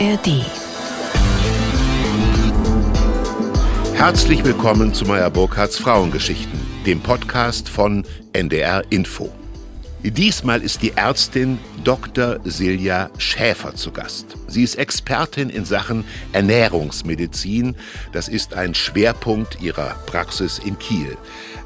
[0.00, 0.44] ARD.
[3.94, 9.32] Herzlich willkommen zu Meyer Burkhardts Frauengeschichten, dem Podcast von NDR Info.
[10.02, 12.40] Diesmal ist die Ärztin Dr.
[12.44, 14.36] Silja Schäfer zu Gast.
[14.48, 17.76] Sie ist Expertin in Sachen Ernährungsmedizin.
[18.12, 21.16] Das ist ein Schwerpunkt ihrer Praxis in Kiel.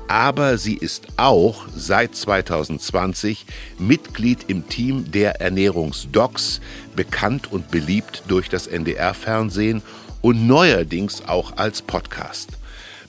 [0.09, 3.45] Aber sie ist auch seit 2020
[3.79, 6.63] Mitglied im Team der Ernährungsdocs,
[6.97, 9.83] bekannt und beliebt durch das NDR-Fernsehen
[10.23, 12.53] und neuerdings auch als Podcast.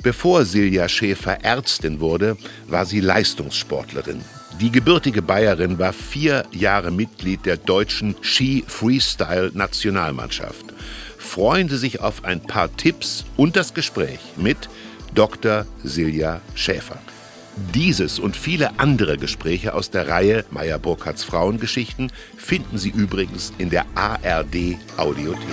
[0.03, 2.35] Bevor Silja Schäfer Ärztin wurde,
[2.67, 4.22] war sie Leistungssportlerin.
[4.59, 10.66] Die gebürtige Bayerin war vier Jahre Mitglied der deutschen Ski-Freestyle-Nationalmannschaft.
[11.17, 14.67] Freuen Sie sich auf ein paar Tipps und das Gespräch mit
[15.13, 15.66] Dr.
[15.84, 16.99] Silja Schäfer.
[17.73, 23.70] Dieses und viele andere Gespräche aus der Reihe Meyer Burkhardts Frauengeschichten finden Sie übrigens in
[23.70, 25.44] der ARD Audiothek.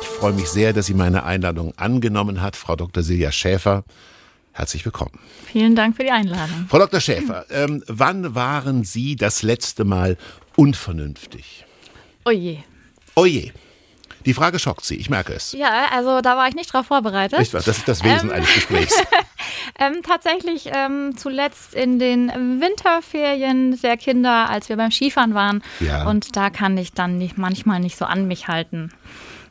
[0.00, 3.02] Ich freue mich sehr, dass sie meine Einladung angenommen hat, Frau Dr.
[3.02, 3.84] Silja Schäfer.
[4.52, 5.18] Herzlich willkommen.
[5.44, 6.66] Vielen Dank für die Einladung.
[6.68, 7.00] Frau Dr.
[7.00, 10.16] Schäfer, ähm, wann waren Sie das letzte Mal
[10.56, 11.64] unvernünftig?
[12.24, 12.64] Oje.
[13.14, 13.52] Oje.
[14.26, 15.52] Die Frage schockt Sie, ich merke es.
[15.52, 17.38] Ja, also da war ich nicht drauf vorbereitet.
[17.54, 17.62] Wahr?
[17.64, 18.36] Das ist das Wesen Ähm.
[18.36, 18.94] eines Gesprächs.
[19.78, 22.28] Ähm, tatsächlich ähm, zuletzt in den
[22.60, 25.62] Winterferien der Kinder, als wir beim Skifahren waren.
[25.80, 26.08] Ja.
[26.08, 28.90] Und da kann ich dann nicht, manchmal nicht so an mich halten.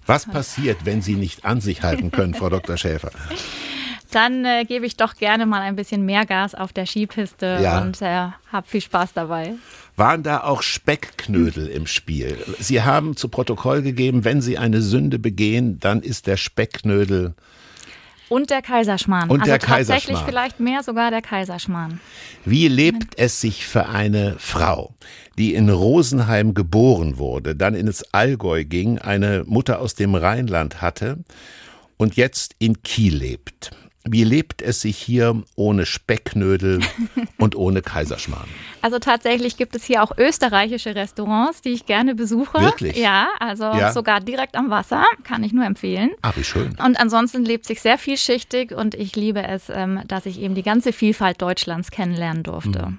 [0.06, 2.78] Was passiert, wenn Sie nicht an sich halten können, Frau Dr.
[2.78, 3.12] Schäfer?
[4.12, 7.82] Dann äh, gebe ich doch gerne mal ein bisschen mehr Gas auf der Skipiste Ja.
[7.82, 9.54] und äh, habe viel Spaß dabei.
[9.98, 12.38] Waren da auch Speckknödel im Spiel?
[12.60, 17.34] Sie haben zu Protokoll gegeben, wenn Sie eine Sünde begehen, dann ist der Speckknödel.
[18.28, 19.30] Und der Kaiserschmarrn.
[19.30, 20.26] Und also der tatsächlich Kaiserschmarrn.
[20.28, 22.00] vielleicht mehr sogar der Kaiserschmarrn.
[22.44, 24.96] Wie lebt es sich für eine Frau,
[25.38, 31.20] die in Rosenheim geboren wurde, dann ins Allgäu ging, eine Mutter aus dem Rheinland hatte
[31.98, 33.72] und jetzt in Kiel lebt?
[34.08, 36.80] Wie lebt es sich hier ohne Speckknödel
[37.38, 38.48] und ohne Kaiserschmarrn?
[38.84, 42.60] Also tatsächlich gibt es hier auch österreichische Restaurants, die ich gerne besuche.
[42.60, 42.98] Wirklich?
[42.98, 43.92] Ja, also Ja.
[43.92, 46.12] sogar direkt am Wasser, kann ich nur empfehlen.
[46.22, 46.76] Ah, wie schön.
[46.86, 50.62] Und ansonsten lebt sich sehr vielschichtig und ich liebe es, ähm, dass ich eben die
[50.64, 52.94] ganze Vielfalt Deutschlands kennenlernen durfte.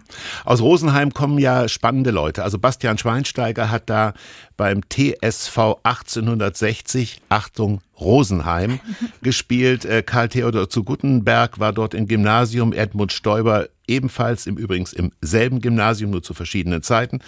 [0.44, 2.42] Aus Rosenheim kommen ja spannende Leute.
[2.42, 4.12] Also Bastian Schweinsteiger hat da
[4.56, 8.80] beim TSV 1860, Achtung, Rosenheim,
[9.22, 9.84] gespielt.
[9.84, 12.72] Äh, Karl Theodor zu Guttenberg war dort im Gymnasium.
[12.72, 17.20] Edmund Stoiber ebenfalls im übrigens im selben Gymnasium, nur zu verschiedenen Zeiten.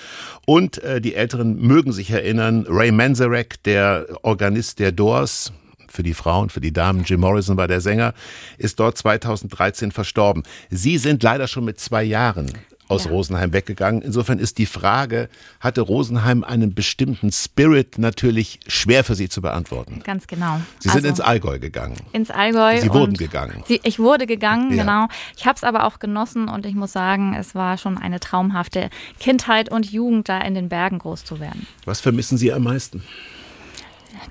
[0.47, 5.53] Und äh, die Älteren mögen sich erinnern, Ray Manzarek, der Organist der Doors,
[5.91, 7.05] für die Frauen, für die Damen.
[7.05, 8.15] Jim Morrison war der Sänger,
[8.59, 10.43] ist dort 2013 verstorben.
[10.71, 12.53] Sie sind leider schon mit zwei Jahren
[12.89, 13.11] aus Ja.
[13.11, 14.03] Rosenheim weggegangen.
[14.03, 15.29] Insofern ist die Frage,
[15.61, 20.01] hatte Rosenheim einen bestimmten Spirit natürlich schwer für Sie zu beantworten.
[20.05, 20.61] Ganz genau.
[20.79, 21.97] Sie sind Also ins Allgäu gegangen.
[22.13, 22.81] ins Allgäu.
[22.81, 23.63] Sie wurden gegangen.
[23.67, 24.83] Sie, ich wurde gegangen, Ja.
[24.85, 25.09] genau.
[25.37, 28.91] Ich habe es aber auch genossen und ich muss sagen, es war schon eine traumhafte
[29.21, 31.67] Kindheit und Jugend, da in den Bergen groß zu werden.
[31.85, 33.03] Was vermissen Sie am meisten?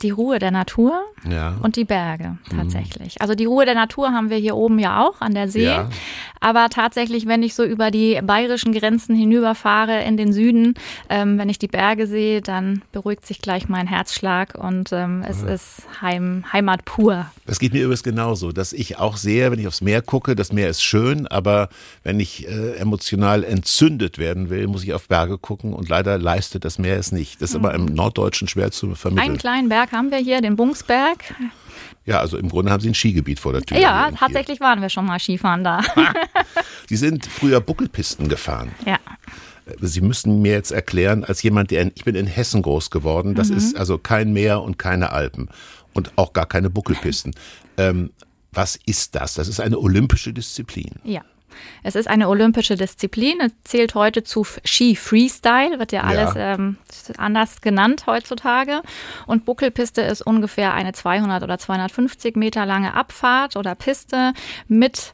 [0.01, 1.55] Die Ruhe der Natur Ja.
[1.61, 3.21] und die Berge tatsächlich.
[3.21, 5.65] Also die Ruhe der Natur haben wir hier oben ja auch an der See.
[5.65, 5.89] Ja.
[6.39, 10.75] Aber tatsächlich, wenn ich so über die bayerischen Grenzen hinüberfahre in den Süden,
[11.09, 15.41] ähm, wenn ich die Berge sehe, dann beruhigt sich gleich mein Herzschlag und ähm, es
[15.41, 17.25] ist Heim, Heimat pur.
[17.47, 20.51] Das geht mir übrigens genauso, dass ich auch sehe, wenn ich aufs Meer gucke, das
[20.53, 21.69] Meer ist schön, aber
[22.03, 26.65] wenn ich äh, emotional entzündet werden will, muss ich auf Berge gucken und leider leistet
[26.65, 27.41] das Meer es nicht.
[27.41, 29.29] Das ist aber im Norddeutschen schwer zu vermitteln.
[29.29, 31.35] Einen kleinen Berg haben wir hier, den Bungsberg.
[32.05, 33.77] Ja, also im Grunde haben Sie ein Skigebiet vor der Tür.
[33.77, 35.81] Ja, tatsächlich waren wir schon mal Skifahren da.
[36.87, 38.71] Sie sind früher Buckelpisten gefahren.
[38.85, 38.97] ja.
[39.81, 43.35] Sie müssen mir jetzt erklären, als jemand, der in, ich bin in Hessen groß geworden,
[43.35, 43.57] das Mhm.
[43.57, 45.49] ist also kein Meer und keine Alpen
[45.93, 47.35] und auch gar keine Buckelpisten.
[47.75, 48.11] Ähm,
[48.53, 49.33] was ist das?
[49.33, 50.91] Das ist eine olympische Disziplin.
[51.03, 51.21] Ja.
[51.83, 53.39] Es ist eine olympische Disziplin.
[53.39, 56.77] Es zählt heute zu Ski Freestyle, wird ja alles ähm,
[57.17, 58.81] anders genannt heutzutage.
[59.25, 64.33] Und Buckelpiste ist ungefähr eine 200 oder 250 Meter lange Abfahrt oder Piste
[64.67, 65.13] mit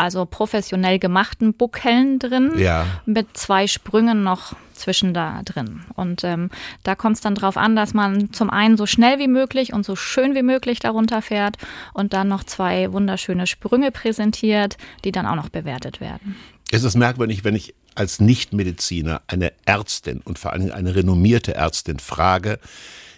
[0.00, 2.86] also professionell gemachten Buckeln drin, Ja.
[3.06, 5.82] mit zwei Sprüngen noch zwischen da drin.
[5.94, 6.48] Und ähm,
[6.82, 9.84] da kommt es dann drauf an, dass man zum einen so schnell wie möglich und
[9.84, 11.56] so schön wie möglich darunter fährt
[11.92, 16.34] und dann noch zwei wunderschöne Sprünge präsentiert, die dann auch noch bewertet werden.
[16.72, 21.98] Es ist merkwürdig, wenn ich als Nichtmediziner eine Ärztin und vor allem eine renommierte Ärztin
[21.98, 22.58] frage,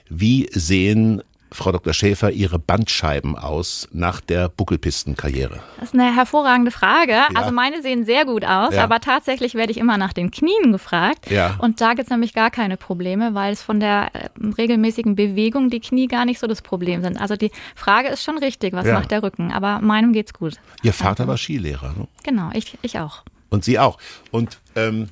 [0.08, 1.23] wie sehen
[1.53, 1.93] Frau Dr.
[1.93, 5.61] Schäfer, Ihre Bandscheiben aus nach der Buckelpistenkarriere?
[5.79, 7.13] Das ist eine hervorragende Frage.
[7.13, 7.29] Ja.
[7.35, 8.85] Also meine sehen sehr gut aus, ja.
[8.85, 11.31] aber tatsächlich werde ich immer nach den Knien gefragt.
[11.31, 11.57] Ja.
[11.59, 14.29] Und da gibt es nämlich gar keine Probleme, weil es von der äh,
[14.59, 17.21] regelmäßigen Bewegung die Knie gar nicht so das Problem sind.
[17.21, 19.53] Also die Frage ist schon richtig, was macht der Rücken?
[19.53, 20.55] Aber meinem geht's gut.
[20.83, 21.29] Ihr Vater also.
[21.29, 22.09] war Skilehrer, ne?
[22.25, 23.23] Genau, ich, ich auch.
[23.51, 23.99] Und Sie auch.
[24.31, 25.09] Und ähm,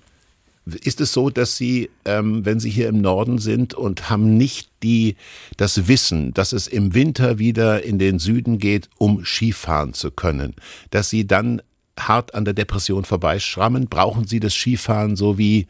[0.66, 4.70] ist es so, dass Sie, ähm, wenn Sie hier im Norden sind und haben nicht
[4.82, 5.16] die,
[5.56, 10.54] das Wissen, dass es im Winter wieder in den Süden geht, um Skifahren zu können,
[10.90, 11.62] dass Sie dann
[11.98, 13.88] hart an der Depression vorbeischrammen?
[13.88, 15.66] Brauchen Sie das Skifahren so wie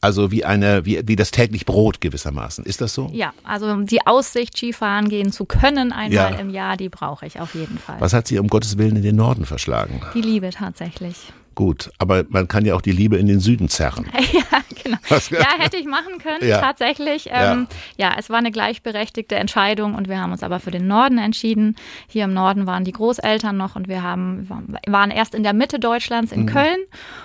[0.00, 2.64] also wie eine, wie, wie das täglich Brot gewissermaßen.
[2.64, 3.10] Ist das so?
[3.12, 6.38] Ja, also die Aussicht, Skifahren gehen zu können einmal ja.
[6.38, 7.96] im Jahr, die brauche ich auf jeden Fall.
[7.98, 10.00] Was hat Sie um Gottes Willen in den Norden verschlagen?
[10.14, 11.16] Die Liebe tatsächlich.
[11.56, 14.04] Gut, aber man kann ja auch die Liebe in den Süden zerren.
[14.32, 14.98] ja, genau.
[15.30, 16.60] Ja, hätte ich machen können, ja.
[16.60, 17.30] tatsächlich.
[17.32, 17.66] Ähm,
[17.96, 18.10] ja.
[18.10, 18.16] ja.
[18.18, 21.74] es war eine gleichberechtigte Entscheidung und wir haben uns aber für den Norden entschieden.
[22.08, 24.46] Hier im Norden waren die Großeltern noch und wir haben,
[24.86, 26.46] waren erst in der Mitte Deutschlands in mhm.
[26.46, 26.78] Köln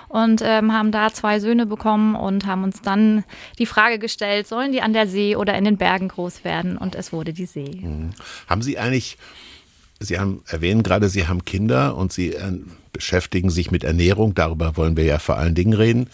[0.08, 3.24] und ähm, haben da zwei Söhne bekommen und haben uns dann
[3.58, 6.78] die Frage gestellt, sollen die an der See oder in den Bergen groß werden?
[6.78, 7.82] Und es wurde die See.
[7.82, 8.12] Mhm.
[8.48, 9.18] Haben Sie eigentlich
[10.04, 12.58] Sie haben erwähnen gerade, Sie haben Kinder und Sie äh,
[12.92, 14.34] beschäftigen sich mit Ernährung.
[14.34, 16.08] Darüber wollen wir ja vor allen Dingen reden.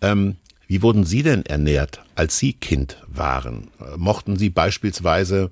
[0.00, 0.36] Ähm,
[0.66, 3.70] wie wurden Sie denn ernährt, als Sie Kind waren?
[3.80, 5.50] Äh, mochten Sie beispielsweise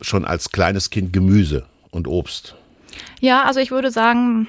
[0.00, 2.54] schon als kleines Kind Gemüse und Obst?
[3.20, 4.48] Ja, also ich würde sagen,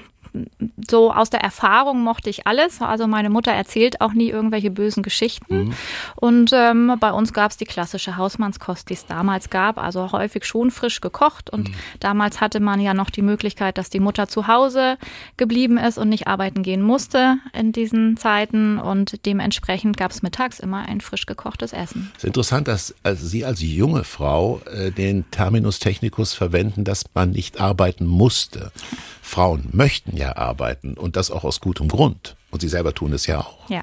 [0.88, 2.80] so aus der Erfahrung mochte ich alles.
[2.80, 5.66] Also meine Mutter erzählt auch nie irgendwelche bösen Geschichten.
[5.66, 5.74] Mhm.
[6.16, 9.78] Und ähm, bei uns gab es die klassische Hausmannskost, die es damals gab.
[9.78, 11.50] Also häufig schon frisch gekocht.
[11.50, 11.74] Und mhm.
[12.00, 14.96] damals hatte man ja noch die Möglichkeit, dass die Mutter zu Hause
[15.36, 18.78] geblieben ist und nicht arbeiten gehen musste in diesen Zeiten.
[18.78, 22.10] Und dementsprechend gab es mittags immer ein frisch gekochtes Essen.
[22.16, 27.30] Es ist interessant, dass Sie als junge Frau äh, den Terminus technicus verwenden, dass man
[27.30, 28.72] nicht arbeiten musste.
[29.22, 32.36] Frauen möchten ja arbeiten und das auch aus gutem Grund.
[32.50, 33.70] Und sie selber tun es ja auch.
[33.70, 33.82] Ja.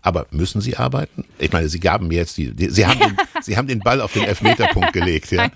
[0.00, 1.24] Aber müssen sie arbeiten?
[1.38, 4.00] Ich meine, sie gaben mir jetzt die, die sie haben den, sie haben den Ball
[4.00, 5.50] auf den Elfmeterpunkt gelegt, ja.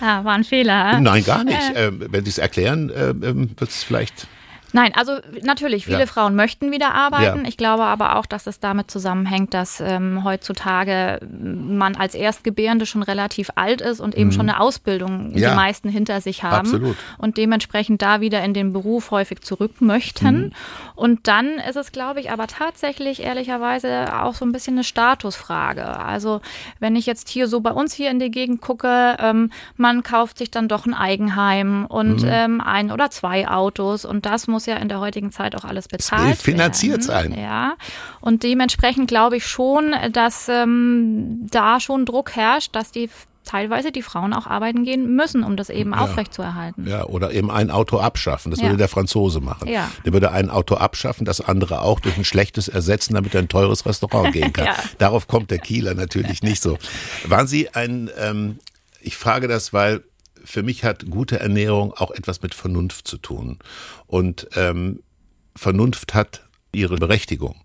[0.00, 1.00] ja war ein Fehler.
[1.00, 1.74] Nein, gar nicht.
[1.74, 4.28] Äh, wenn Sie es erklären, äh, ähm, wird es vielleicht
[4.72, 6.06] Nein, also natürlich, viele ja.
[6.06, 7.42] Frauen möchten wieder arbeiten.
[7.42, 7.48] Ja.
[7.48, 13.02] Ich glaube aber auch, dass es damit zusammenhängt, dass ähm, heutzutage man als Erstgebärende schon
[13.02, 14.32] relativ alt ist und eben mhm.
[14.32, 15.50] schon eine Ausbildung ja.
[15.50, 16.66] die meisten hinter sich haben.
[16.66, 16.96] Absolut.
[17.18, 20.40] Und dementsprechend da wieder in den Beruf häufig zurück möchten.
[20.40, 20.52] Mhm.
[20.94, 25.98] Und dann ist es, glaube ich, aber tatsächlich ehrlicherweise auch so ein bisschen eine Statusfrage.
[25.98, 26.40] Also
[26.78, 30.38] wenn ich jetzt hier so bei uns hier in die Gegend gucke, ähm, man kauft
[30.38, 32.30] sich dann doch ein Eigenheim und mhm.
[32.30, 35.64] ähm, ein oder zwei Autos und das muss muss ja in der heutigen Zeit auch
[35.64, 37.32] alles bezahlt finanziert werden.
[37.32, 37.40] sein.
[37.40, 37.76] Ja,
[38.20, 43.08] und dementsprechend glaube ich schon, dass ähm, da schon Druck herrscht, dass die
[43.44, 46.00] teilweise die Frauen auch arbeiten gehen müssen, um das eben ja.
[46.00, 46.86] aufrechtzuerhalten.
[46.86, 48.50] Ja, oder eben ein Auto abschaffen.
[48.50, 48.66] Das ja.
[48.66, 49.66] würde der Franzose machen.
[49.66, 49.90] Ja.
[50.04, 53.48] Der würde ein Auto abschaffen, das andere auch durch ein schlechtes ersetzen, damit er ein
[53.48, 54.66] teures Restaurant gehen kann.
[54.66, 54.76] ja.
[54.98, 56.76] Darauf kommt der Kieler natürlich nicht so.
[57.26, 58.58] Waren Sie ein, ähm,
[59.00, 60.04] ich frage das, weil
[60.44, 63.58] für mich hat gute Ernährung auch etwas mit Vernunft zu tun.
[64.06, 65.02] Und ähm,
[65.56, 66.42] Vernunft hat
[66.72, 67.56] ihre Berechtigung.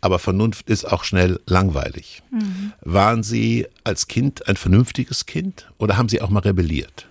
[0.00, 2.22] Aber Vernunft ist auch schnell langweilig.
[2.30, 2.72] Mhm.
[2.82, 7.06] Waren Sie als Kind ein vernünftiges Kind oder haben Sie auch mal rebelliert?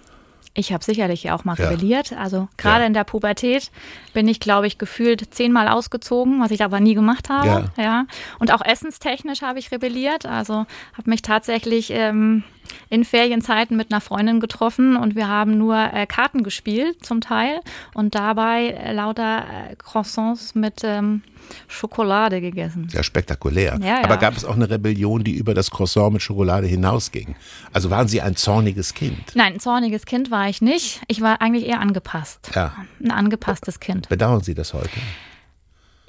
[0.57, 1.67] Ich habe sicherlich auch mal ja.
[1.67, 2.13] rebelliert.
[2.13, 2.87] Also gerade ja.
[2.87, 3.71] in der Pubertät
[4.13, 7.69] bin ich, glaube ich, gefühlt zehnmal ausgezogen, was ich aber nie gemacht habe.
[7.75, 7.83] Ja.
[7.83, 8.05] ja.
[8.39, 10.25] Und auch essenstechnisch habe ich rebelliert.
[10.25, 12.43] Also habe mich tatsächlich ähm,
[12.89, 17.59] in Ferienzeiten mit einer Freundin getroffen und wir haben nur äh, Karten gespielt zum Teil
[17.93, 21.21] und dabei äh, lauter äh, Croissants mit ähm,
[21.67, 22.87] Schokolade gegessen.
[22.91, 23.77] Ja, spektakulär.
[23.81, 24.03] Ja, ja.
[24.03, 27.35] Aber gab es auch eine Rebellion, die über das Croissant mit Schokolade hinausging?
[27.73, 29.35] Also waren Sie ein zorniges Kind?
[29.35, 31.01] Nein, ein zorniges Kind war ich nicht.
[31.07, 32.51] Ich war eigentlich eher angepasst.
[32.55, 32.75] Ja.
[33.03, 34.09] Ein angepasstes Kind.
[34.09, 34.89] Bedauern Sie das heute?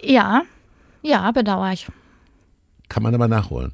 [0.00, 0.42] Ja,
[1.02, 1.86] ja, bedauere ich.
[2.88, 3.72] Kann man aber nachholen.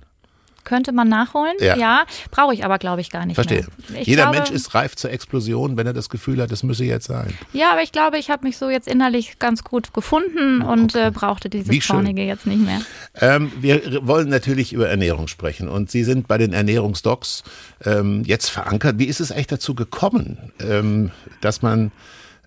[0.64, 1.54] Könnte man nachholen?
[1.60, 1.76] Ja.
[1.76, 3.34] ja Brauche ich aber, glaube ich, gar nicht.
[3.34, 3.66] Verstehe.
[4.02, 7.06] Jeder glaube, Mensch ist reif zur Explosion, wenn er das Gefühl hat, es müsse jetzt
[7.06, 7.32] sein.
[7.52, 11.08] Ja, aber ich glaube, ich habe mich so jetzt innerlich ganz gut gefunden und okay.
[11.08, 12.80] äh, brauchte dieses Zornige jetzt nicht mehr.
[13.20, 17.42] Ähm, wir wollen natürlich über Ernährung sprechen und Sie sind bei den Ernährungsdocs
[17.84, 18.98] ähm, jetzt verankert.
[18.98, 21.90] Wie ist es eigentlich dazu gekommen, ähm, dass man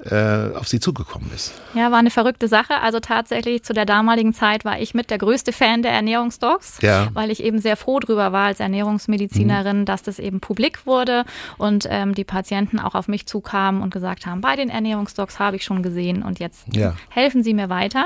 [0.04, 1.54] äh, auf sie zugekommen ist.
[1.74, 2.82] Ja, war eine verrückte Sache.
[2.82, 7.08] Also tatsächlich zu der damaligen Zeit war ich mit der größte Fan der Ernährungsdocs, ja.
[7.14, 9.86] weil ich eben sehr froh drüber war als Ernährungsmedizinerin, mhm.
[9.86, 11.24] dass das eben publik wurde
[11.58, 15.56] und ähm, die Patienten auch auf mich zukamen und gesagt haben, bei den Ernährungsdocs habe
[15.56, 16.96] ich schon gesehen und jetzt ja.
[17.10, 18.06] helfen Sie mir weiter.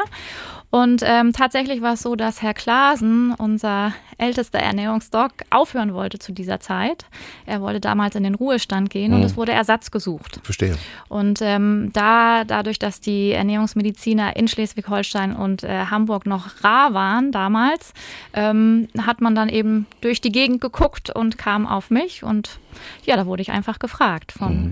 [0.71, 6.31] Und ähm, tatsächlich war es so, dass Herr Klasen, unser ältester Ernährungsdoc, aufhören wollte zu
[6.31, 7.05] dieser Zeit.
[7.47, 9.17] Er wollte damals in den Ruhestand gehen mhm.
[9.17, 10.39] und es wurde Ersatz gesucht.
[10.43, 10.77] Verstehe.
[11.07, 17.31] Und ähm, da, dadurch, dass die Ernährungsmediziner in Schleswig-Holstein und äh, Hamburg noch rar waren
[17.31, 17.93] damals,
[18.33, 22.23] ähm, hat man dann eben durch die Gegend geguckt und kam auf mich.
[22.23, 22.59] Und
[23.05, 24.65] ja, da wurde ich einfach gefragt von.
[24.67, 24.71] Mhm.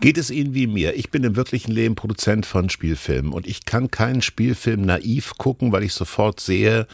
[0.00, 0.94] Geht es Ihnen wie mir?
[0.94, 5.72] Ich bin im wirklichen Leben Produzent von Spielfilmen und ich kann keinen Spielfilm naiv gucken,
[5.72, 6.86] weil ich sofort sehe,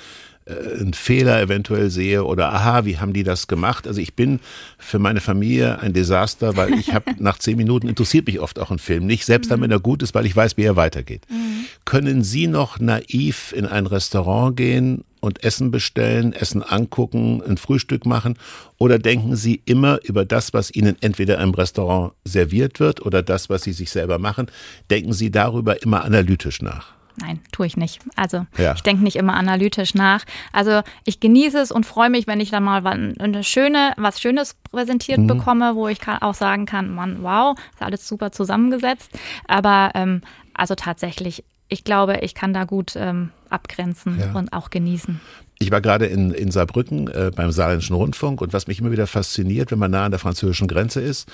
[0.49, 3.87] äh, einen Fehler eventuell sehe oder aha, wie haben die das gemacht?
[3.87, 4.41] Also ich bin
[4.79, 8.71] für meine Familie ein Desaster, weil ich habe nach zehn Minuten interessiert mich oft auch
[8.71, 11.27] ein Film nicht, selbst dann, wenn er gut ist, weil ich weiß, wie er weitergeht.
[11.31, 11.67] Mhm.
[11.85, 18.07] Können Sie noch naiv in ein Restaurant gehen und Essen bestellen, Essen angucken, ein Frühstück
[18.07, 18.37] machen?
[18.79, 23.51] Oder denken Sie immer über das, was Ihnen entweder im Restaurant serviert wird oder das,
[23.51, 24.47] was Sie sich selber machen,
[24.91, 26.98] denken Sie darüber immer analytisch nach?
[27.21, 28.01] Nein, tue ich nicht.
[28.17, 28.75] Also ja.
[28.75, 30.25] ich denke nicht immer analytisch nach.
[30.53, 34.57] Also ich genieße es und freue mich, wenn ich dann mal eine schöne, was Schönes
[34.71, 35.27] präsentiert mhm.
[35.27, 39.11] bekomme, wo ich auch sagen kann, Mann, wow, ist alles super zusammengesetzt.
[39.47, 40.23] Aber ähm,
[40.55, 44.33] also tatsächlich, ich glaube, ich kann da gut ähm, abgrenzen ja.
[44.33, 45.21] und auch genießen.
[45.59, 49.09] Ich war gerade in, in Saarbrücken äh, beim Saarländischen Rundfunk und was mich immer wieder
[49.09, 51.29] fasziniert, wenn man nah an der französischen Grenze ist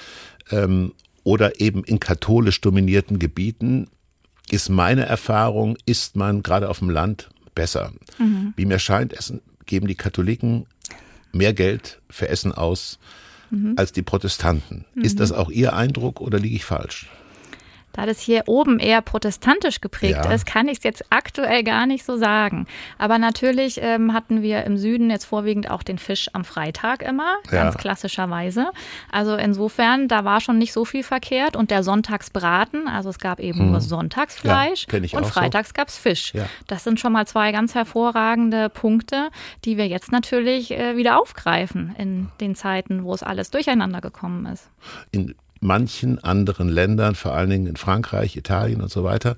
[0.51, 0.93] ähm,
[1.25, 3.89] oder eben in katholisch dominierten Gebieten,
[4.51, 7.93] ist meine Erfahrung, ist man gerade auf dem Land besser.
[8.19, 8.53] Mhm.
[8.57, 10.67] Wie mir scheint, essen, geben die Katholiken
[11.33, 12.99] mehr Geld für Essen aus
[13.51, 13.75] mhm.
[13.77, 14.85] als die Protestanten.
[14.95, 15.03] Mhm.
[15.03, 17.09] Ist das auch Ihr Eindruck oder liege ich falsch?
[17.95, 20.33] Da das hier oben eher protestantisch geprägt ja.
[20.33, 22.67] ist, kann ich es jetzt aktuell gar nicht so sagen.
[22.99, 27.37] Aber natürlich ähm, hatten wir im Süden jetzt vorwiegend auch den Fisch am Freitag immer,
[27.49, 27.81] ganz ja.
[27.81, 28.67] klassischerweise.
[29.13, 31.55] Also insofern, da war schon nicht so viel verkehrt.
[31.57, 33.71] Und der Sonntagsbraten, also es gab eben hm.
[33.71, 35.75] nur Sonntagsfleisch ja, und freitags so.
[35.75, 36.33] gab es Fisch.
[36.67, 39.31] Das sind schon mal zwei ganz hervorragende Punkte,
[39.65, 44.47] die wir jetzt natürlich äh, wieder aufgreifen in den Zeiten, wo es alles durcheinander gekommen
[44.47, 44.69] ist.
[45.13, 45.35] In
[45.65, 49.37] manchen anderen Ländern, vor allen Dingen in Frankreich, Italien und so weiter,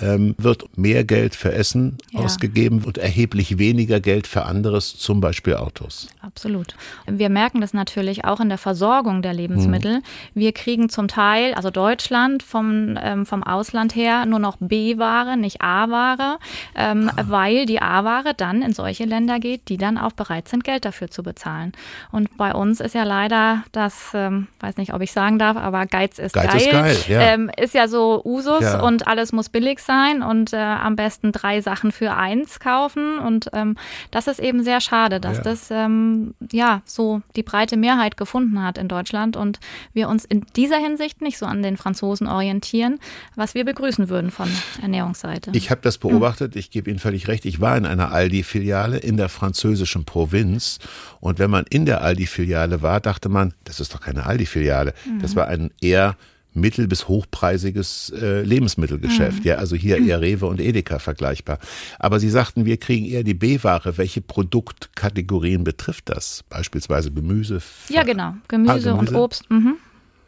[0.00, 2.20] ähm, wird mehr Geld für Essen ja.
[2.20, 6.08] ausgegeben und erheblich weniger Geld für anderes, zum Beispiel Autos.
[6.22, 6.74] Absolut.
[7.06, 9.96] Wir merken das natürlich auch in der Versorgung der Lebensmittel.
[9.96, 10.02] Hm.
[10.34, 15.60] Wir kriegen zum Teil, also Deutschland vom, ähm, vom Ausland her, nur noch B-Ware, nicht
[15.60, 16.38] A-Ware,
[16.74, 17.24] ähm, ah.
[17.28, 21.10] weil die A-Ware dann in solche Länder geht, die dann auch bereit sind, Geld dafür
[21.10, 21.72] zu bezahlen.
[22.10, 25.84] Und bei uns ist ja leider das, ähm, weiß nicht, ob ich sagen darf, aber
[25.84, 26.56] Geiz ist Geiz geil.
[26.60, 27.20] Ist, geil, ja.
[27.20, 28.80] Ähm, ist ja so Usus ja.
[28.80, 33.18] und alles muss billig günstig sein und äh, am besten drei Sachen für eins kaufen.
[33.18, 33.76] Und ähm,
[34.10, 35.42] das ist eben sehr schade, dass ja.
[35.42, 39.60] das ähm, ja so die breite Mehrheit gefunden hat in Deutschland und
[39.92, 42.98] wir uns in dieser Hinsicht nicht so an den Franzosen orientieren,
[43.36, 44.48] was wir begrüßen würden von
[44.82, 45.50] Ernährungsseite.
[45.54, 47.44] Ich habe das beobachtet, ich gebe Ihnen völlig recht.
[47.44, 50.78] Ich war in einer Aldi-Filiale in der französischen Provinz
[51.20, 54.94] und wenn man in der Aldi-Filiale war, dachte man, das ist doch keine Aldi-Filiale.
[55.04, 55.20] Mhm.
[55.20, 56.16] Das war ein eher
[56.54, 59.40] mittel- bis hochpreisiges äh, Lebensmittelgeschäft.
[59.40, 59.46] Mhm.
[59.46, 61.58] Ja, also hier eher Rewe und Edeka vergleichbar.
[61.98, 63.98] Aber Sie sagten, wir kriegen eher die B-Ware.
[63.98, 66.44] Welche Produktkategorien betrifft das?
[66.48, 67.60] Beispielsweise Gemüse?
[67.88, 68.34] Ja, genau.
[68.48, 69.12] Gemüse, ah, Gemüse?
[69.12, 69.50] und Obst.
[69.50, 69.76] Mhm.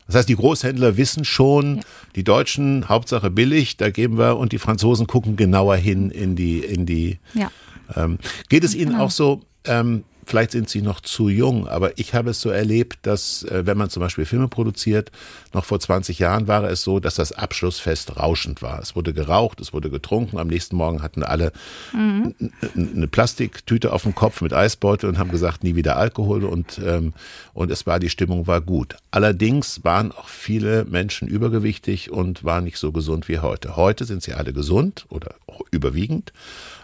[0.07, 1.83] Das heißt, die Großhändler wissen schon, ja.
[2.15, 6.61] die Deutschen, Hauptsache billig, da geben wir, und die Franzosen gucken genauer hin in die,
[6.61, 7.19] in die.
[7.35, 7.51] Ja.
[7.95, 8.19] Ähm,
[8.49, 9.05] geht es Ihnen genau.
[9.05, 12.99] auch so, ähm, Vielleicht sind sie noch zu jung, aber ich habe es so erlebt,
[13.03, 15.13] dass äh, wenn man zum Beispiel Filme produziert,
[15.55, 18.81] noch vor 20 Jahren war es so, dass das Abschlussfest rauschend war.
[18.81, 20.39] Es wurde geraucht, es wurde getrunken.
[20.39, 21.53] Am nächsten Morgen hatten alle
[21.93, 22.35] mhm.
[22.75, 27.13] eine Plastiktüte auf dem Kopf mit Eisbeutel und haben gesagt, nie wieder Alkohol und, ähm,
[27.55, 28.97] und es war, die Stimmung war gut.
[29.13, 33.77] Allerdings waren auch viele Menschen übergewichtig und waren nicht so gesund wie heute.
[33.77, 35.37] Heute sind sie alle gesund oder
[35.71, 36.33] überwiegend.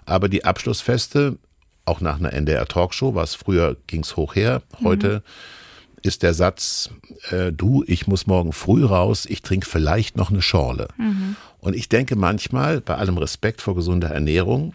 [0.05, 1.39] Aber die Abschlussfeste
[1.85, 6.01] auch nach einer NDR-Talkshow, was früher ging's hoch her, heute mhm.
[6.03, 6.91] ist der Satz,
[7.31, 10.89] äh, du, ich muss morgen früh raus, ich trinke vielleicht noch eine Schorle.
[10.97, 11.37] Mhm.
[11.59, 14.75] Und ich denke manchmal, bei allem Respekt vor gesunder Ernährung,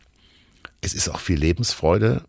[0.82, 2.24] es ist auch viel Lebensfreude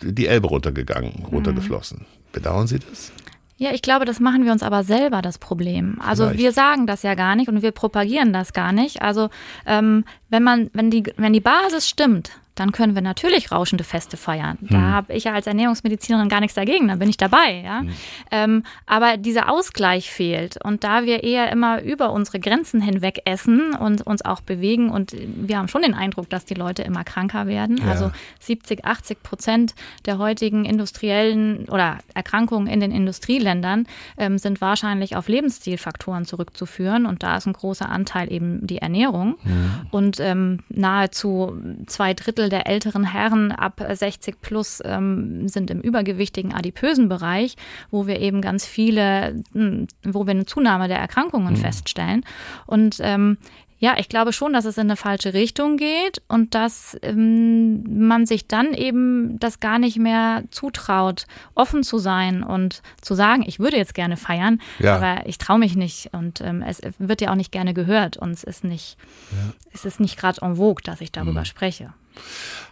[0.00, 1.98] die Elbe runtergegangen, runtergeflossen.
[1.98, 2.32] Mhm.
[2.32, 3.12] Bedauern Sie das?
[3.58, 6.00] Ja, ich glaube, das machen wir uns aber selber das Problem.
[6.00, 6.40] Also Vielleicht.
[6.40, 9.02] wir sagen das ja gar nicht und wir propagieren das gar nicht.
[9.02, 9.28] Also
[9.66, 14.16] ähm, wenn man, wenn die, wenn die Basis stimmt, dann können wir natürlich rauschende Feste
[14.16, 14.58] feiern.
[14.60, 14.92] Da hm.
[14.92, 17.62] habe ich ja als Ernährungsmedizinerin gar nichts dagegen, dann bin ich dabei.
[17.64, 17.80] Ja?
[17.80, 17.92] Hm.
[18.30, 20.62] Ähm, aber dieser Ausgleich fehlt.
[20.62, 25.16] Und da wir eher immer über unsere Grenzen hinweg essen und uns auch bewegen, und
[25.18, 27.78] wir haben schon den Eindruck, dass die Leute immer kranker werden.
[27.78, 27.90] Ja.
[27.90, 33.86] Also 70, 80 Prozent der heutigen industriellen oder Erkrankungen in den Industrieländern
[34.18, 37.06] ähm, sind wahrscheinlich auf Lebensstilfaktoren zurückzuführen.
[37.06, 39.36] Und da ist ein großer Anteil eben die Ernährung.
[39.42, 39.70] Hm.
[39.90, 41.56] Und ähm, nahezu
[41.86, 47.56] zwei Drittel Drittel der älteren Herren ab 60 plus ähm, sind im übergewichtigen adipösen Bereich,
[47.90, 51.58] wo wir eben ganz viele, hm, wo wir eine Zunahme der Erkrankungen mhm.
[51.58, 52.24] feststellen.
[52.66, 53.38] Und ähm,
[53.82, 58.26] ja, ich glaube schon, dass es in eine falsche Richtung geht und dass ähm, man
[58.26, 63.58] sich dann eben das gar nicht mehr zutraut, offen zu sein und zu sagen, ich
[63.58, 64.94] würde jetzt gerne feiern, ja.
[64.94, 68.30] aber ich traue mich nicht und ähm, es wird ja auch nicht gerne gehört und
[68.30, 68.98] es ist nicht,
[69.32, 69.52] ja.
[69.72, 71.46] es ist nicht gerade en vogue, dass ich darüber mhm.
[71.46, 71.92] spreche.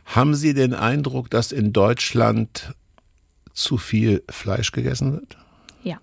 [0.04, 2.72] Haben Sie den Eindruck, dass in Deutschland
[3.52, 5.36] zu viel Fleisch gegessen wird?
[5.82, 5.98] Ja.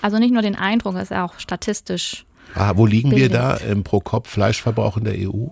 [0.00, 3.32] Also nicht nur den Eindruck, es ist auch statistisch Ah, wo liegen belegt.
[3.32, 5.48] wir da im Pro-Kopf-Fleischverbrauch in der EU?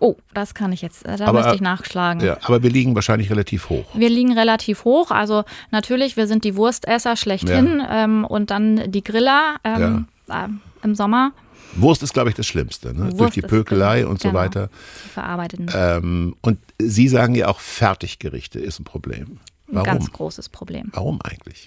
[0.00, 2.24] Oh, das kann ich jetzt, äh, da aber, müsste ich nachschlagen.
[2.24, 3.86] Ja, aber wir liegen wahrscheinlich relativ hoch.
[3.94, 5.10] Wir liegen relativ hoch.
[5.10, 8.04] Also natürlich, wir sind die Wurstesser schlechthin ja.
[8.04, 10.44] ähm, und dann die Griller ähm, ja.
[10.44, 10.48] äh,
[10.82, 11.32] im Sommer.
[11.76, 13.12] Wurst ist, glaube ich, das Schlimmste, ne?
[13.14, 14.68] durch die Pökelei und so genau, weiter.
[15.04, 15.70] Die verarbeiteten.
[15.74, 19.38] Ähm, und Sie sagen ja auch, Fertiggerichte ist ein Problem.
[19.66, 19.88] Warum?
[19.88, 20.90] Ein ganz großes Problem.
[20.92, 21.66] Warum eigentlich?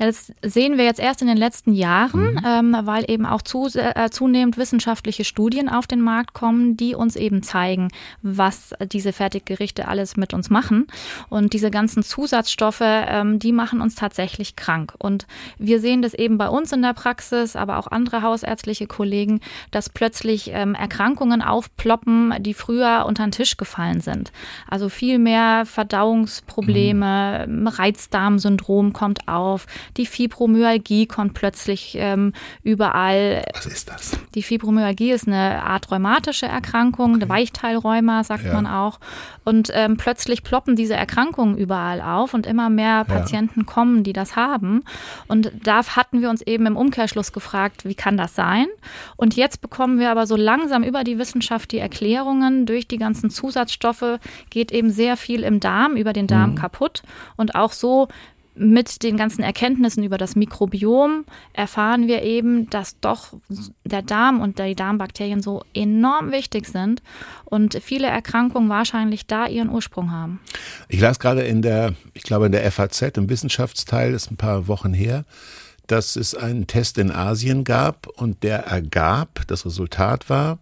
[0.00, 2.42] Ja, das sehen wir jetzt erst in den letzten Jahren, mhm.
[2.46, 7.16] ähm, weil eben auch zu, äh, zunehmend wissenschaftliche Studien auf den Markt kommen, die uns
[7.16, 7.88] eben zeigen,
[8.22, 10.86] was diese Fertiggerichte alles mit uns machen.
[11.28, 14.94] Und diese ganzen Zusatzstoffe, ähm, die machen uns tatsächlich krank.
[14.96, 15.26] Und
[15.58, 19.40] wir sehen das eben bei uns in der Praxis, aber auch andere hausärztliche Kollegen,
[19.70, 24.32] dass plötzlich ähm, Erkrankungen aufploppen, die früher unter den Tisch gefallen sind.
[24.66, 27.66] Also viel mehr Verdauungsprobleme, mhm.
[27.66, 29.66] Reizdarmsyndrom kommt auf,
[29.96, 32.32] die Fibromyalgie kommt plötzlich ähm,
[32.62, 33.44] überall.
[33.54, 34.18] Was ist das?
[34.34, 37.28] Die Fibromyalgie ist eine Art rheumatische Erkrankung, okay.
[37.28, 38.52] Weichteilrheuma sagt ja.
[38.52, 39.00] man auch.
[39.44, 43.66] Und ähm, plötzlich ploppen diese Erkrankungen überall auf und immer mehr Patienten ja.
[43.66, 44.84] kommen, die das haben.
[45.26, 48.66] Und da hatten wir uns eben im Umkehrschluss gefragt, wie kann das sein?
[49.16, 53.30] Und jetzt bekommen wir aber so langsam über die Wissenschaft die Erklärungen, durch die ganzen
[53.30, 54.18] Zusatzstoffe
[54.50, 56.54] geht eben sehr viel im Darm, über den Darm mhm.
[56.56, 57.02] kaputt.
[57.36, 58.08] Und auch so
[58.54, 63.34] mit den ganzen Erkenntnissen über das Mikrobiom erfahren wir eben, dass doch
[63.84, 67.02] der Darm und die Darmbakterien so enorm wichtig sind
[67.44, 70.40] und viele Erkrankungen wahrscheinlich da ihren Ursprung haben.
[70.88, 74.68] Ich las gerade in der, ich glaube in der FAZ, im Wissenschaftsteil, ist ein paar
[74.68, 75.24] Wochen her,
[75.86, 80.58] dass es einen Test in Asien gab und der ergab, das Resultat war,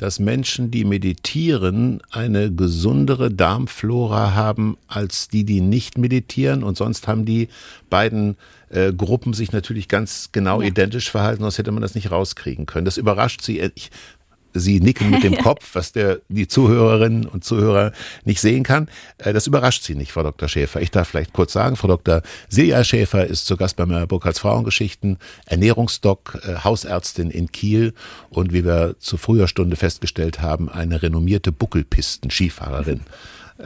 [0.00, 6.62] dass Menschen, die meditieren, eine gesundere Darmflora haben als die, die nicht meditieren.
[6.62, 7.48] Und sonst haben die
[7.90, 8.38] beiden
[8.70, 10.68] äh, Gruppen sich natürlich ganz genau ja.
[10.68, 12.86] identisch verhalten, sonst hätte man das nicht rauskriegen können.
[12.86, 13.60] Das überrascht sie.
[13.74, 13.90] Ich
[14.54, 17.92] Sie nicken mit dem Kopf, was der, die Zuhörerinnen und Zuhörer
[18.24, 18.88] nicht sehen kann.
[19.18, 20.48] Äh, das überrascht Sie nicht, Frau Dr.
[20.48, 20.80] Schäfer.
[20.80, 22.22] Ich darf vielleicht kurz sagen, Frau Dr.
[22.48, 27.94] Silja Schäfer ist zu Gast bei meiner Burkhards Frauengeschichten, Ernährungsdoc, äh, Hausärztin in Kiel
[28.30, 33.00] und wie wir zu früher Stunde festgestellt haben, eine renommierte Buckelpisten-Skifahrerin.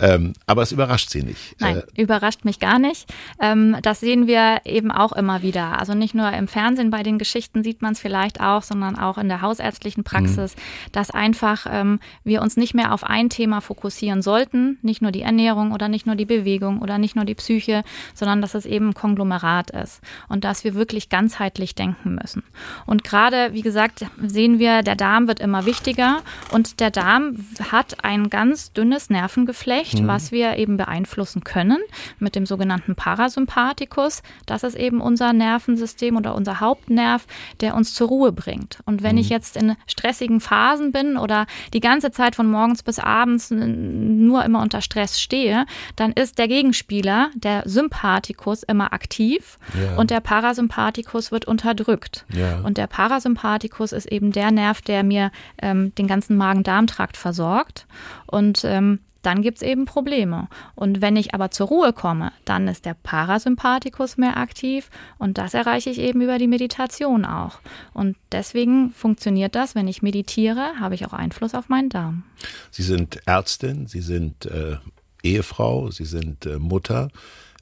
[0.00, 1.56] Ähm, aber es überrascht Sie nicht.
[1.60, 3.12] Nein, äh, überrascht mich gar nicht.
[3.40, 5.78] Ähm, das sehen wir eben auch immer wieder.
[5.78, 9.18] Also nicht nur im Fernsehen bei den Geschichten sieht man es vielleicht auch, sondern auch
[9.18, 10.60] in der hausärztlichen Praxis, mhm.
[10.92, 15.22] dass einfach ähm, wir uns nicht mehr auf ein Thema fokussieren sollten, nicht nur die
[15.22, 17.82] Ernährung oder nicht nur die Bewegung oder nicht nur die Psyche,
[18.14, 22.42] sondern dass es eben ein Konglomerat ist und dass wir wirklich ganzheitlich denken müssen.
[22.86, 27.36] Und gerade, wie gesagt, sehen wir, der Darm wird immer wichtiger und der Darm
[27.70, 30.08] hat ein ganz dünnes Nervengeflecht Geschlecht, mhm.
[30.08, 31.78] was wir eben beeinflussen können
[32.18, 34.22] mit dem sogenannten Parasympathikus.
[34.46, 37.26] Das ist eben unser Nervensystem oder unser Hauptnerv,
[37.60, 38.78] der uns zur Ruhe bringt.
[38.86, 39.20] Und wenn mhm.
[39.20, 44.44] ich jetzt in stressigen Phasen bin oder die ganze Zeit von morgens bis abends nur
[44.44, 45.66] immer unter Stress stehe,
[45.96, 49.96] dann ist der Gegenspieler, der Sympathikus, immer aktiv ja.
[49.96, 52.24] und der Parasympathikus wird unterdrückt.
[52.32, 52.60] Ja.
[52.60, 57.86] Und der Parasympathikus ist eben der Nerv, der mir ähm, den ganzen Magen-Darm-Trakt versorgt.
[58.26, 60.48] Und ähm, dann gibt es eben Probleme.
[60.74, 65.54] Und wenn ich aber zur Ruhe komme, dann ist der Parasympathikus mehr aktiv und das
[65.54, 67.60] erreiche ich eben über die Meditation auch.
[67.92, 72.24] Und deswegen funktioniert das, wenn ich meditiere, habe ich auch Einfluss auf meinen Darm.
[72.70, 74.76] Sie sind Ärztin, Sie sind äh,
[75.22, 77.08] Ehefrau, Sie sind äh, Mutter.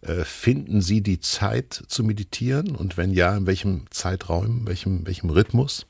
[0.02, 5.30] Äh, finden Sie die Zeit zu meditieren und wenn ja, in welchem Zeitraum, welchem, welchem
[5.30, 5.86] Rhythmus?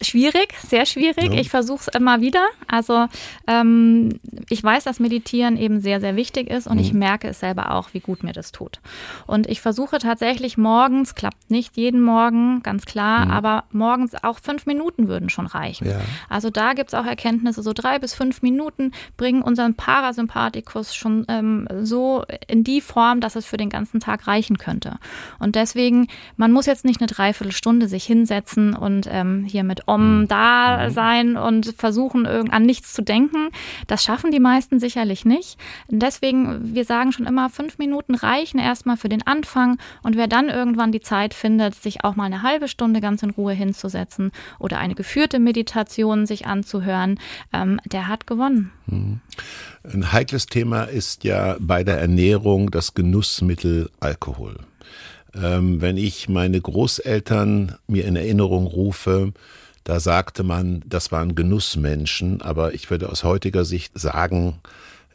[0.00, 1.32] Schwierig, sehr schwierig.
[1.32, 1.40] Ja.
[1.40, 2.46] Ich versuche es immer wieder.
[2.68, 3.06] Also
[3.46, 6.82] ähm, ich weiß, dass Meditieren eben sehr, sehr wichtig ist und mhm.
[6.82, 8.80] ich merke es selber auch, wie gut mir das tut.
[9.26, 13.30] Und ich versuche tatsächlich morgens, klappt nicht jeden Morgen, ganz klar, mhm.
[13.30, 15.86] aber morgens auch fünf Minuten würden schon reichen.
[15.88, 16.00] Ja.
[16.30, 21.26] Also da gibt es auch Erkenntnisse, so drei bis fünf Minuten bringen unseren Parasympathikus schon
[21.28, 24.98] ähm, so in die Form, dass es für den ganzen Tag reichen könnte.
[25.38, 26.06] Und deswegen,
[26.38, 30.28] man muss jetzt nicht eine Dreiviertelstunde sich hinsetzen und ähm, hier hier mit Om mhm.
[30.28, 30.92] da mhm.
[30.92, 33.48] sein und versuchen an nichts zu denken.
[33.88, 35.58] Das schaffen die meisten sicherlich nicht.
[35.88, 40.48] Deswegen, wir sagen schon immer, fünf Minuten reichen erstmal für den Anfang und wer dann
[40.48, 44.78] irgendwann die Zeit findet, sich auch mal eine halbe Stunde ganz in Ruhe hinzusetzen oder
[44.78, 47.18] eine geführte Meditation sich anzuhören,
[47.52, 48.70] ähm, der hat gewonnen.
[48.86, 49.20] Mhm.
[49.82, 54.56] Ein heikles Thema ist ja bei der Ernährung das Genussmittel Alkohol.
[55.34, 59.32] Ähm, wenn ich meine Großeltern mir in Erinnerung rufe,
[59.84, 64.58] da sagte man, das waren Genussmenschen, aber ich würde aus heutiger Sicht sagen,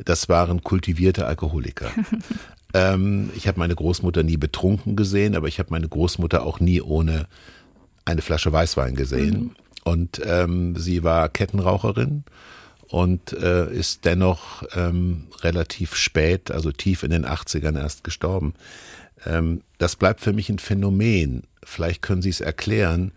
[0.04, 1.92] das waren kultivierte Alkoholiker.
[2.74, 6.82] ähm, ich habe meine Großmutter nie betrunken gesehen, aber ich habe meine Großmutter auch nie
[6.82, 7.28] ohne
[8.06, 9.38] eine Flasche Weißwein gesehen.
[9.38, 9.52] Mhm.
[9.84, 12.24] Und ähm, sie war Kettenraucherin
[12.88, 18.54] und äh, ist dennoch ähm, relativ spät, also tief in den 80ern erst gestorben.
[19.26, 21.44] Ähm, das bleibt für mich ein Phänomen.
[21.62, 23.12] Vielleicht können Sie es erklären,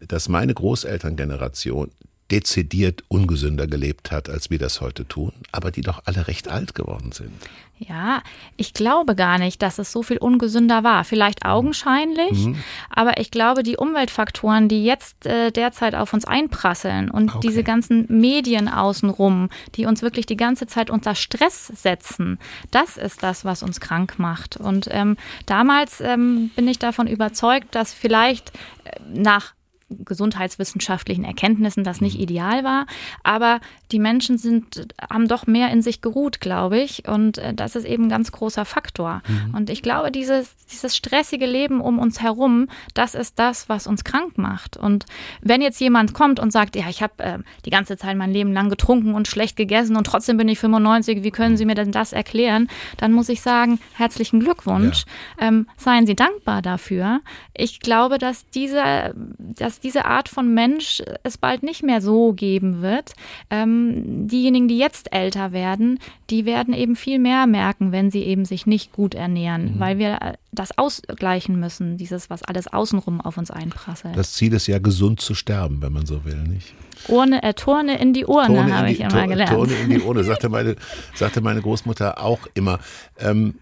[0.00, 1.90] dass meine Großelterngeneration
[2.30, 6.74] dezidiert ungesünder gelebt hat, als wir das heute tun, aber die doch alle recht alt
[6.74, 7.32] geworden sind.
[7.78, 8.22] Ja,
[8.56, 11.04] ich glaube gar nicht, dass es so viel ungesünder war.
[11.04, 11.50] Vielleicht mhm.
[11.50, 12.56] augenscheinlich, mhm.
[12.90, 17.46] aber ich glaube, die Umweltfaktoren, die jetzt äh, derzeit auf uns einprasseln und okay.
[17.46, 22.38] diese ganzen Medien außenrum, die uns wirklich die ganze Zeit unter Stress setzen,
[22.72, 24.56] das ist das, was uns krank macht.
[24.56, 28.52] Und ähm, damals ähm, bin ich davon überzeugt, dass vielleicht
[28.84, 29.54] äh, nach
[29.90, 32.22] gesundheitswissenschaftlichen Erkenntnissen das nicht mhm.
[32.22, 32.86] ideal war.
[33.22, 37.08] Aber die Menschen sind, haben doch mehr in sich geruht, glaube ich.
[37.08, 39.22] Und äh, das ist eben ein ganz großer Faktor.
[39.26, 39.54] Mhm.
[39.54, 44.04] Und ich glaube, dieses, dieses stressige Leben um uns herum, das ist das, was uns
[44.04, 44.76] krank macht.
[44.76, 45.06] Und
[45.40, 48.52] wenn jetzt jemand kommt und sagt, ja, ich habe äh, die ganze Zeit mein Leben
[48.52, 51.92] lang getrunken und schlecht gegessen und trotzdem bin ich 95, wie können Sie mir denn
[51.92, 52.68] das erklären?
[52.98, 55.04] Dann muss ich sagen, herzlichen Glückwunsch.
[55.40, 55.48] Ja.
[55.48, 57.20] Ähm, seien Sie dankbar dafür.
[57.54, 62.82] Ich glaube, dass diese, dass diese Art von Mensch es bald nicht mehr so geben
[62.82, 63.12] wird.
[63.50, 65.98] Ähm, diejenigen, die jetzt älter werden,
[66.30, 69.80] die werden eben viel mehr merken, wenn sie eben sich nicht gut ernähren, mhm.
[69.80, 74.16] weil wir das ausgleichen müssen, dieses, was alles außenrum auf uns einprasselt.
[74.16, 76.74] Das Ziel ist ja, gesund zu sterben, wenn man so will, nicht?
[77.06, 79.52] Urne, äh, Turne in die Urne, habe ich immer Tor, gelernt.
[79.52, 80.76] Turne in die Urne, sagte meine,
[81.14, 82.80] sagte meine Großmutter auch immer.
[83.18, 83.54] Ähm,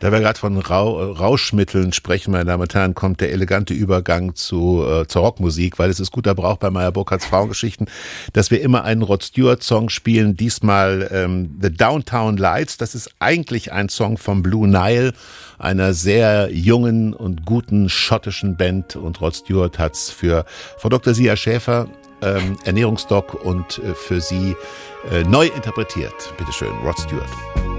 [0.00, 4.34] da wir gerade von Rau Rauschmitteln sprechen, meine Damen und Herren, kommt der elegante Übergang
[4.34, 7.86] zu, äh, zur Rockmusik, weil es ist guter Brauch bei Meyer Burkhardts Frauengeschichten,
[8.32, 12.76] dass wir immer einen Rod Stewart-Song spielen, diesmal ähm, The Downtown Lights.
[12.76, 15.12] Das ist eigentlich ein Song von Blue Nile,
[15.58, 18.96] einer sehr jungen und guten schottischen Band.
[18.96, 20.44] Und Rod Stewart hat's für
[20.78, 21.14] Frau Dr.
[21.14, 21.88] Sia Schäfer
[22.22, 24.56] ähm, Ernährungsdoc und äh, für sie
[25.10, 26.34] äh, neu interpretiert.
[26.38, 27.73] Bitte schön, Rod Stewart.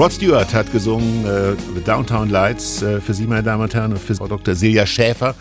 [0.00, 3.92] Rod Stewart hat gesungen äh, The Downtown Lights äh, für Sie, meine Damen und Herren,
[3.92, 4.54] und für Frau Dr.
[4.54, 5.34] Silja Schäfer,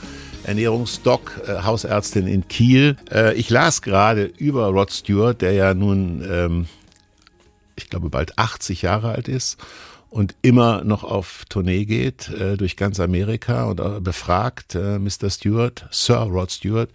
[0.43, 2.98] Ernährungsdoc, äh, Hausärztin in Kiel.
[3.10, 6.67] Äh, ich las gerade über Rod Stewart, der ja nun, ähm,
[7.78, 9.58] ich glaube, bald 80 Jahre alt ist
[10.10, 15.30] und immer noch auf Tournee geht äh, durch ganz Amerika und befragt äh, Mr.
[15.30, 16.89] Stewart, Sir Rod Stewart,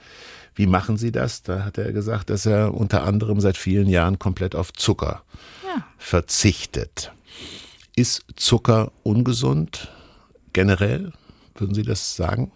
[0.55, 1.43] wie machen Sie das?
[1.43, 5.23] Da hat er gesagt, dass er unter anderem seit vielen Jahren komplett auf Zucker
[5.67, 5.83] Ja.
[5.97, 7.14] verzichtet.
[7.97, 9.93] Ist Zucker ungesund
[10.53, 11.13] generell?
[11.55, 12.51] Würden Sie das sagen?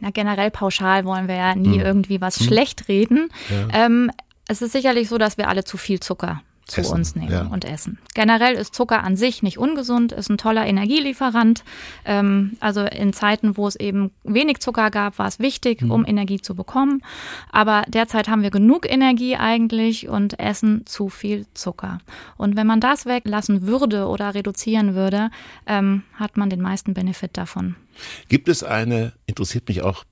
[0.00, 3.30] Na, generell pauschal wollen wir ja nie irgendwie was schlecht reden.
[3.72, 4.10] Ähm,
[4.46, 7.46] es ist sicherlich so, dass wir alle zu viel Zucker zu Essen, uns nehmen ja.
[7.46, 7.98] und essen.
[8.14, 11.64] Generell ist Zucker an sich nicht ungesund, ist ein toller Energielieferant.
[12.04, 16.40] Ähm, also in Zeiten, wo es eben wenig Zucker gab, war es wichtig, um Energie
[16.40, 17.02] zu bekommen.
[17.50, 21.98] Aber derzeit haben wir genug Energie eigentlich und essen zu viel Zucker.
[22.36, 25.30] Und wenn man das weglassen würde oder reduzieren würde,
[25.66, 27.76] ähm, hat man den meisten Benefit davon.
[28.28, 30.04] Gibt es eine, interessiert mich auch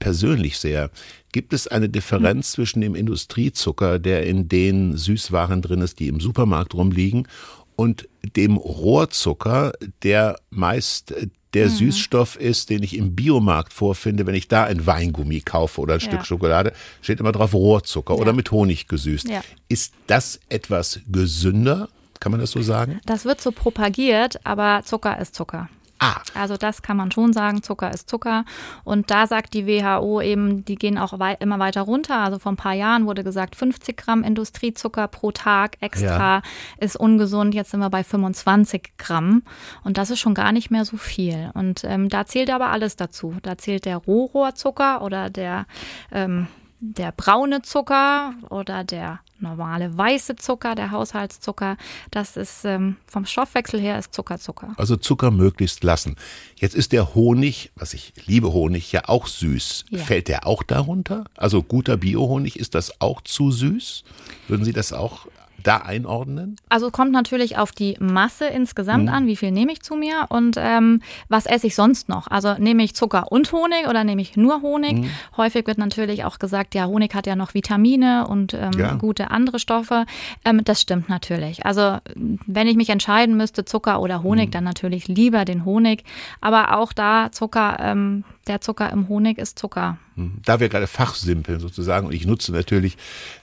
[0.00, 0.90] persönlich sehr,
[1.30, 6.18] gibt es eine Differenz zwischen dem Industriezucker, der in den Süßwaren drin ist, die im
[6.18, 7.28] Supermarkt rumliegen,
[7.76, 14.34] und dem Rohrzucker, der meist äh, der Süßstoff ist, den ich im Biomarkt vorfinde, wenn
[14.36, 16.06] ich da ein Weingummi kaufe oder ein Ja.
[16.06, 19.28] Stück Schokolade, steht immer drauf Rohrzucker oder mit Honig gesüßt.
[19.28, 19.40] Ja.
[19.68, 21.88] Ist das etwas gesünder?
[22.20, 23.00] Kann man das so sagen?
[23.06, 25.68] Das wird so propagiert, aber Zucker ist Zucker.
[26.02, 28.46] Ah, Also das kann man schon sagen, Zucker ist Zucker.
[28.84, 32.16] Und da sagt die WHO eben, die gehen auch wei immer weiter runter.
[32.20, 36.40] Also vor ein paar Jahren wurde gesagt, 50 Gramm Industriezucker pro Tag extra
[36.78, 37.54] ist ungesund.
[37.54, 39.42] Jetzt sind wir bei 25 Gramm.
[39.84, 41.50] Und das ist schon gar nicht mehr so viel.
[41.52, 43.36] Und ähm, da zählt aber alles dazu.
[43.42, 45.66] Da zählt der Rohrohrzucker oder der,
[46.12, 46.46] ähm,
[46.80, 51.76] der braune Zucker oder der normale weiße Zucker, der Haushaltszucker.
[52.10, 54.74] Das ist ähm, vom Stoffwechsel her ist Zucker Zucker.
[54.76, 56.16] Also Zucker möglichst lassen.
[56.56, 59.86] Jetzt ist der Honig, was ich liebe Honig, ja auch süß.
[59.90, 59.98] Ja.
[59.98, 61.24] Fällt der auch darunter?
[61.36, 64.04] Also guter Biohonig, ist das auch zu süß?
[64.48, 65.26] Würden Sie das auch
[65.62, 66.56] da einordnen?
[66.68, 70.56] Also kommt natürlich auf die Masse insgesamt an, wie viel nehme ich zu mir und
[70.58, 72.26] ähm, was esse ich sonst noch?
[72.28, 75.06] Also nehme ich Zucker und Honig oder nehme ich nur Honig?
[75.36, 78.94] Häufig wird natürlich auch gesagt, ja, Honig hat ja noch Vitamine und ähm, Ja.
[78.94, 80.06] gute andere Stoffe.
[80.44, 81.64] Ähm, das stimmt natürlich.
[81.66, 81.98] Also
[82.46, 86.04] wenn ich mich entscheiden müsste, Zucker oder Honig, dann natürlich lieber den Honig.
[86.40, 89.98] Aber auch da Zucker, ähm, der Zucker im Honig ist Zucker.
[90.44, 92.96] Da wir gerade fachsimpeln sozusagen und ich nutze natürlich,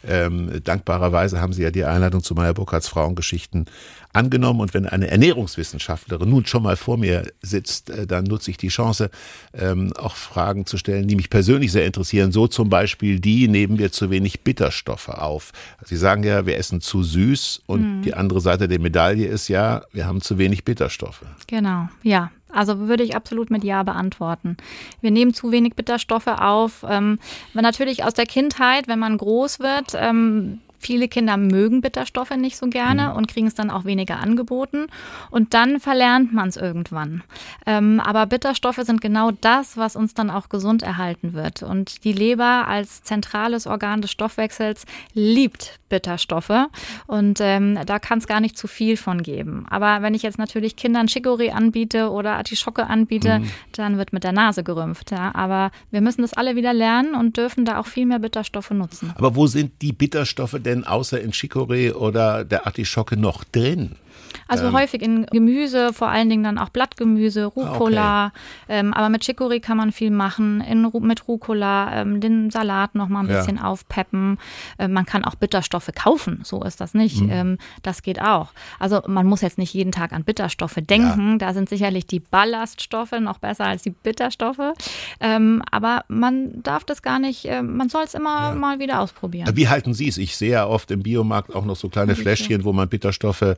[0.06, 3.66] ähm, dankbarerweise haben Sie ja die Einladung zu Meyer Burkhardts Frauengeschichten
[4.14, 8.58] angenommen und wenn eine Ernährungswissenschaftlerin nun schon mal vor mir sitzt, äh, dann nutze ich
[8.58, 9.10] die Chance,
[9.54, 12.32] ähm, auch Fragen zu stellen, die mich persönlich sehr interessieren.
[12.32, 15.52] So zum Beispiel die, nehmen wir zu wenig Bitterstoffe auf.
[15.84, 19.84] Sie sagen ja, wir essen zu süß und die andere Seite der Medaille ist ja,
[19.94, 21.24] wir haben zu wenig Bitterstoffe.
[21.48, 22.32] Genau, ja.
[22.52, 24.58] Also würde ich absolut mit Ja beantworten.
[25.02, 26.86] Wir nehmen zu wenig Bitterstoffe auf.
[26.88, 27.20] Ähm,
[27.54, 32.68] natürlich aus der Kindheit, wenn man groß wird, ähm, Viele Kinder mögen Bitterstoffe nicht so
[32.68, 33.16] gerne mhm.
[33.16, 34.88] und kriegen es dann auch weniger angeboten.
[35.32, 37.24] Und dann verlernt man es irgendwann.
[37.66, 41.64] Ähm, aber Bitterstoffe sind genau das, was uns dann auch gesund erhalten wird.
[41.64, 46.68] Und die Leber als zentrales Organ des Stoffwechsels liebt Bitterstoffe.
[47.08, 49.66] Und ähm, da kann es gar nicht zu viel von geben.
[49.70, 53.50] Aber wenn ich jetzt natürlich Kindern Chicorée anbiete oder Artischocke anbiete, mhm.
[53.74, 55.12] dann wird mit der Nase gerümpft.
[55.12, 55.34] Ja.
[55.34, 59.14] Aber wir müssen das alle wieder lernen und dürfen da auch viel mehr Bitterstoffe nutzen.
[59.16, 63.96] Aber wo sind die Bitterstoffe denn außer in Chicorée oder der Artischocke noch drin?
[64.48, 64.74] Also ähm.
[64.74, 68.28] häufig in Gemüse, vor allen Dingen dann auch Blattgemüse, Rucola.
[68.28, 68.36] Okay.
[68.70, 70.62] Ähm, aber mit Chicorée kann man viel machen.
[70.62, 73.40] In, mit Rucola ähm, den Salat noch mal ein ja.
[73.40, 74.38] bisschen aufpeppen.
[74.80, 76.42] Ähm, man kann auch Bitterstoffe kaufen.
[76.44, 77.22] So ist das nicht.
[77.22, 77.30] Mhm.
[77.30, 78.52] Ähm, das geht auch.
[78.80, 81.32] Also man muss jetzt nicht jeden Tag an Bitterstoffe denken.
[81.32, 81.38] Ja.
[81.38, 84.74] Da sind sicherlich die Ballaststoffe noch besser als die Bitterstoffe.
[85.20, 87.46] Ähm, aber man darf das gar nicht.
[87.46, 88.56] Äh, man soll es immer ja.
[88.56, 89.50] mal wieder ausprobieren.
[89.54, 90.18] Wie halten Sie es?
[90.18, 93.56] Ich sehe ja oft im Biomarkt auch noch so kleine Fläschchen, wo man Bitterstoffe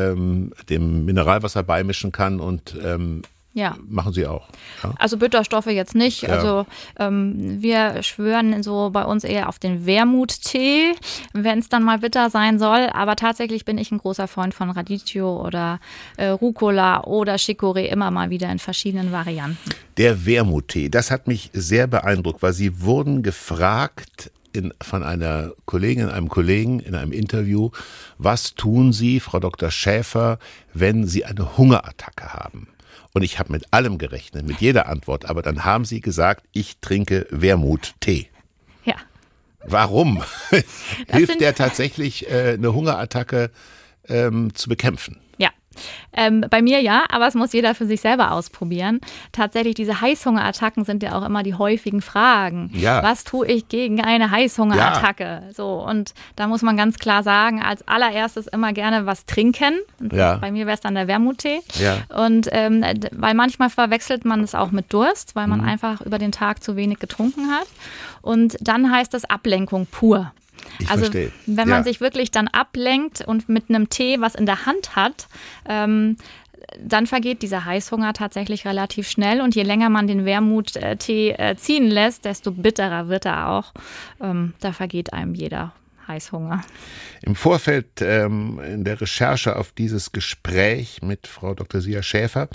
[0.00, 3.76] ähm, dem Mineralwasser beimischen kann und ähm, ja.
[3.88, 4.48] Machen Sie auch.
[4.82, 4.94] Ja?
[4.98, 6.22] Also Bitterstoffe jetzt nicht.
[6.22, 6.28] Ja.
[6.30, 6.66] Also
[6.98, 10.94] ähm, wir schwören so bei uns eher auf den Wermuttee,
[11.32, 12.88] wenn es dann mal bitter sein soll.
[12.92, 15.80] Aber tatsächlich bin ich ein großer Freund von Radicchio oder
[16.16, 19.58] äh, Rucola oder Chicorée immer mal wieder in verschiedenen Varianten.
[19.96, 26.08] Der Wermuttee, das hat mich sehr beeindruckt, weil Sie wurden gefragt, in, von einer Kollegin,
[26.08, 27.70] einem Kollegen in einem Interview,
[28.18, 29.70] was tun Sie, Frau Dr.
[29.70, 30.38] Schäfer,
[30.72, 32.68] wenn Sie eine Hungerattacke haben?
[33.12, 36.78] Und ich habe mit allem gerechnet, mit jeder Antwort, aber dann haben Sie gesagt, ich
[36.78, 38.28] trinke Wermut-Tee.
[38.84, 38.94] Ja.
[39.64, 40.22] Warum?
[41.08, 43.50] Hilft der tatsächlich, äh, eine Hungerattacke
[44.08, 45.18] ähm, zu bekämpfen?
[46.12, 49.00] Ähm, bei mir ja, aber es muss jeder für sich selber ausprobieren.
[49.32, 52.70] Tatsächlich, diese Heißhungerattacken sind ja auch immer die häufigen Fragen.
[52.74, 53.02] Ja.
[53.02, 55.42] Was tue ich gegen eine Heißhungerattacke?
[55.46, 55.52] Ja.
[55.52, 59.74] So, und da muss man ganz klar sagen, als allererstes immer gerne was trinken.
[60.12, 60.36] Ja.
[60.36, 61.60] Bei mir wäre es dann der Wermuttee.
[62.08, 65.68] Und ähm, weil manchmal verwechselt man es auch mit Durst, weil man mhm.
[65.68, 67.66] einfach über den Tag zu wenig getrunken hat.
[68.22, 70.32] Und dann heißt das Ablenkung pur.
[70.80, 71.32] Ich also verstehe.
[71.46, 71.84] wenn man ja.
[71.84, 75.26] sich wirklich dann ablenkt und mit einem Tee was in der Hand hat,
[75.68, 76.16] ähm,
[76.78, 81.88] dann vergeht dieser Heißhunger tatsächlich relativ schnell und je länger man den Wermuttee äh, ziehen
[81.88, 83.72] lässt, desto bitterer wird er auch.
[84.20, 85.72] Ähm, da vergeht einem jeder
[86.10, 86.62] Heißhunger.
[87.22, 91.80] Im Vorfeld ähm, in der Recherche auf dieses Gespräch mit Frau Dr.
[91.80, 92.48] Sia Schäfer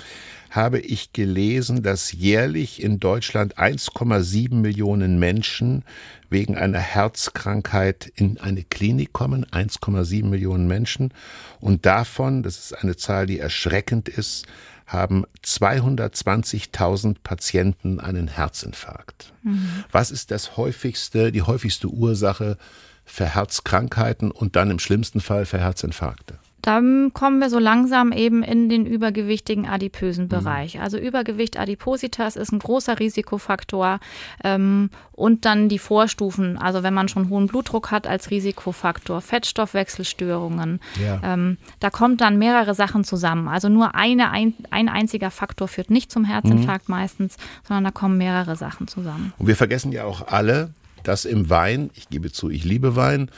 [0.49, 5.83] habe ich gelesen, dass jährlich in Deutschland 1,7 Millionen Menschen
[6.29, 9.45] wegen einer Herzkrankheit in eine Klinik kommen.
[9.45, 11.13] 1,7 Millionen Menschen.
[11.59, 14.45] Und davon, das ist eine Zahl, die erschreckend ist,
[14.85, 19.33] haben 220.000 Patienten einen Herzinfarkt.
[19.43, 19.83] Mhm.
[19.91, 22.57] Was ist das häufigste, die häufigste Ursache
[23.05, 26.39] für Herzkrankheiten und dann im schlimmsten Fall für Herzinfarkte?
[26.65, 30.73] Dann kommen wir so langsam eben in den übergewichtigen adipösen Bereich.
[30.73, 30.81] Mhm.
[30.81, 33.99] Also Übergewicht Adipositas ist ein großer Risikofaktor
[34.43, 40.79] ähm, und dann die Vorstufen, also wenn man schon hohen Blutdruck hat als Risikofaktor, Fettstoffwechselstörungen,
[40.99, 41.19] ja.
[41.23, 43.47] ähm, da kommt dann mehrere Sachen zusammen.
[43.47, 46.95] Also nur eine, ein, ein einziger Faktor führt nicht zum Herzinfarkt mhm.
[46.95, 47.37] meistens,
[47.67, 49.33] sondern da kommen mehrere Sachen zusammen.
[49.37, 50.71] Und wir vergessen ja auch alle,
[51.07, 53.29] dass im Wein, ich gebe zu, ich liebe Wein,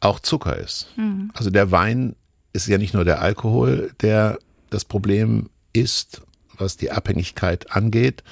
[0.00, 0.88] auch Zucker ist.
[0.96, 1.30] Mhm.
[1.34, 2.14] Also der Wein
[2.52, 4.38] ist ja nicht nur der Alkohol, der
[4.70, 6.22] das Problem ist,
[6.56, 8.22] was die Abhängigkeit angeht,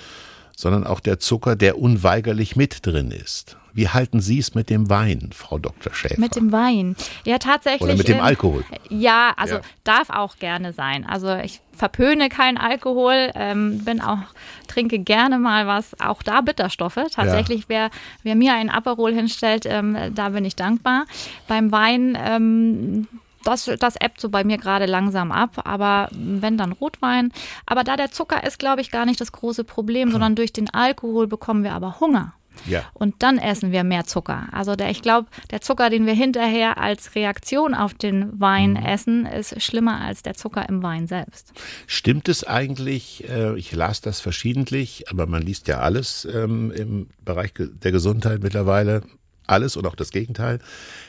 [0.56, 3.56] sondern auch der Zucker, der unweigerlich mit drin ist.
[3.76, 5.92] Wie halten Sie es mit dem Wein, Frau Dr.
[5.92, 6.18] Schäfer?
[6.18, 6.96] Mit dem Wein.
[7.26, 7.82] Ja, tatsächlich.
[7.82, 8.64] Oder mit dem ähm, Alkohol.
[8.88, 9.60] Ja, also ja.
[9.84, 11.04] darf auch gerne sein.
[11.04, 14.20] Also ich verpöne keinen Alkohol, ähm, bin auch,
[14.66, 16.98] trinke gerne mal was, auch da Bitterstoffe.
[17.12, 17.66] Tatsächlich, ja.
[17.68, 17.90] wer,
[18.22, 21.04] wer mir ein Aperol hinstellt, ähm, da bin ich dankbar.
[21.46, 23.08] Beim Wein, ähm,
[23.44, 27.30] das, das ebbt so bei mir gerade langsam ab, aber wenn dann Rotwein.
[27.66, 30.72] Aber da der Zucker ist, glaube ich, gar nicht das große Problem, sondern durch den
[30.72, 32.32] Alkohol bekommen wir aber Hunger.
[32.66, 32.84] Ja.
[32.94, 34.48] Und dann essen wir mehr Zucker.
[34.52, 38.76] Also der, ich glaube, der Zucker, den wir hinterher als Reaktion auf den Wein mhm.
[38.76, 41.52] essen, ist schlimmer als der Zucker im Wein selbst.
[41.86, 47.08] Stimmt es eigentlich, äh, ich las das verschiedentlich, aber man liest ja alles ähm, im
[47.24, 49.02] Bereich der Gesundheit mittlerweile,
[49.46, 50.58] alles und auch das Gegenteil.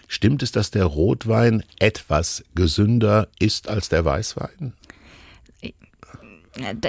[0.08, 4.74] Stimmt es, dass der Rotwein etwas gesünder ist als der Weißwein?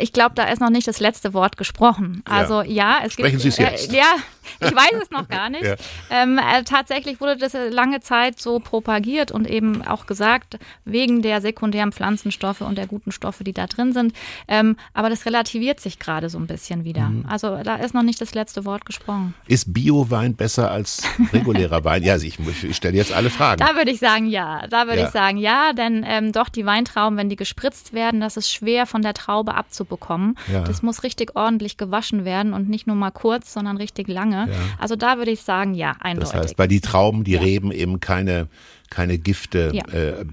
[0.01, 2.23] Ich glaube, da ist noch nicht das letzte Wort gesprochen.
[2.25, 3.43] Also ja, ja es Sprechen gibt.
[3.43, 3.93] Sie es jetzt?
[3.93, 4.15] Äh, ja,
[4.61, 5.59] Ich weiß es noch gar nicht.
[5.69, 5.75] Ja.
[6.11, 11.41] Ähm, äh, tatsächlich wurde das lange Zeit so propagiert und eben auch gesagt, wegen der
[11.41, 14.15] sekundären Pflanzenstoffe und der guten Stoffe, die da drin sind.
[14.47, 17.09] Ähm, aber das relativiert sich gerade so ein bisschen wieder.
[17.09, 17.27] Mhm.
[17.29, 19.35] Also da ist noch nicht das letzte Wort gesprochen.
[19.47, 21.03] Ist Bio-Wein besser als
[21.33, 22.03] regulärer Wein?
[22.03, 23.59] Ja, also ich, ich stelle jetzt alle Fragen.
[23.59, 24.67] Da würde ich sagen, ja.
[24.69, 25.07] Da würde ja.
[25.07, 28.87] ich sagen, ja, denn ähm, doch die Weintrauben, wenn die gespritzt werden, das ist schwer
[28.87, 30.39] von der Traube abzubekommen.
[30.53, 30.63] Ja.
[30.63, 34.49] Das muss richtig ordentlich gewaschen werden und nicht nur mal kurz, sondern richtig lange.
[34.49, 34.55] Ja.
[34.79, 36.33] Also da würde ich sagen, ja, eindeutig.
[36.33, 38.49] Das heißt, weil die Trauben, die Reben eben keine
[38.91, 39.85] keine Gifte ja.
[39.93, 40.25] äh,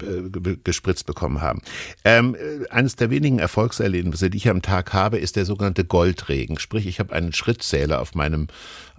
[0.64, 1.60] gespritzt bekommen haben.
[2.04, 6.58] Ähm, äh, eines der wenigen Erfolgserlebnisse, die ich am Tag habe, ist der sogenannte Goldregen.
[6.58, 8.48] Sprich, ich habe einen Schrittzähler auf meinem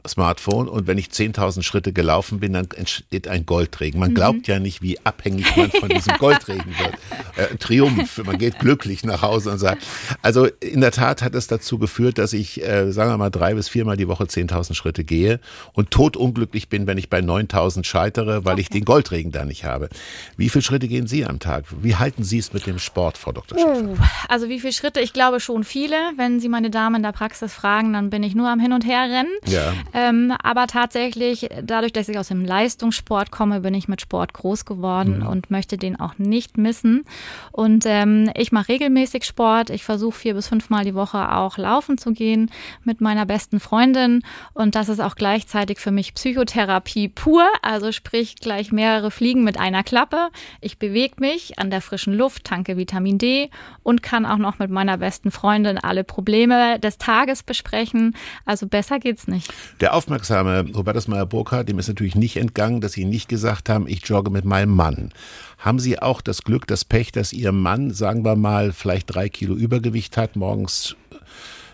[0.08, 4.00] Smartphone und wenn ich 10.000 Schritte gelaufen bin, dann entsteht ein Goldregen.
[4.00, 4.54] Man glaubt mhm.
[4.54, 6.94] ja nicht, wie abhängig man von diesem Goldregen wird.
[7.36, 9.86] Äh, Triumph, man geht glücklich nach Hause und sagt.
[10.22, 13.54] Also in der Tat hat es dazu geführt, dass ich, äh, sagen wir mal, drei
[13.54, 15.40] bis viermal die Woche 10.000 Schritte gehe
[15.74, 18.62] und totunglücklich bin, wenn ich bei 9.000 scheitere, weil okay.
[18.62, 19.90] ich den Goldregen da nicht habe.
[20.36, 21.66] Wie viele Schritte gehen Sie am Tag?
[21.82, 23.58] Wie halten Sie es mit dem Sport, Frau Dr.
[23.58, 23.84] Schäfer?
[23.84, 23.98] Uh,
[24.28, 25.00] also wie viele Schritte?
[25.00, 25.96] Ich glaube schon viele.
[26.16, 28.86] Wenn Sie meine Damen in der Praxis fragen, dann bin ich nur am Hin und
[28.86, 29.32] Her rennen.
[29.46, 29.74] Ja.
[29.98, 34.66] Ähm, aber tatsächlich, dadurch, dass ich aus dem Leistungssport komme, bin ich mit Sport groß
[34.66, 35.28] geworden mhm.
[35.28, 37.04] und möchte den auch nicht missen.
[37.52, 39.72] Und ähm, ich mache regelmäßig Sport.
[39.72, 42.52] Ich versuche vier bis fünfmal die Woche auch laufen zu gehen
[42.84, 44.22] mit meiner besten Freundin.
[44.54, 47.48] Und das ist auch gleichzeitig für mich Psychotherapie pur.
[47.64, 50.30] Also sprich gleich mehrere Fliegen mit einer Klappe.
[50.62, 53.50] Ich bewege mich an der frischen Luft, tanke Vitamin D
[53.82, 58.16] und kann auch noch mit meiner besten Freundin alle Probleme des Tages besprechen.
[58.46, 59.52] Also besser geht's nicht.
[59.80, 64.08] Der aufmerksame Hubertus Meyer-Burkhardt, dem ist natürlich nicht entgangen, dass Sie nicht gesagt haben, ich
[64.08, 65.14] jogge mit meinem Mann.
[65.60, 69.30] Haben Sie auch das Glück, das Pech, dass Ihr Mann, sagen wir mal, vielleicht drei
[69.30, 70.96] Kilo Übergewicht hat, morgens,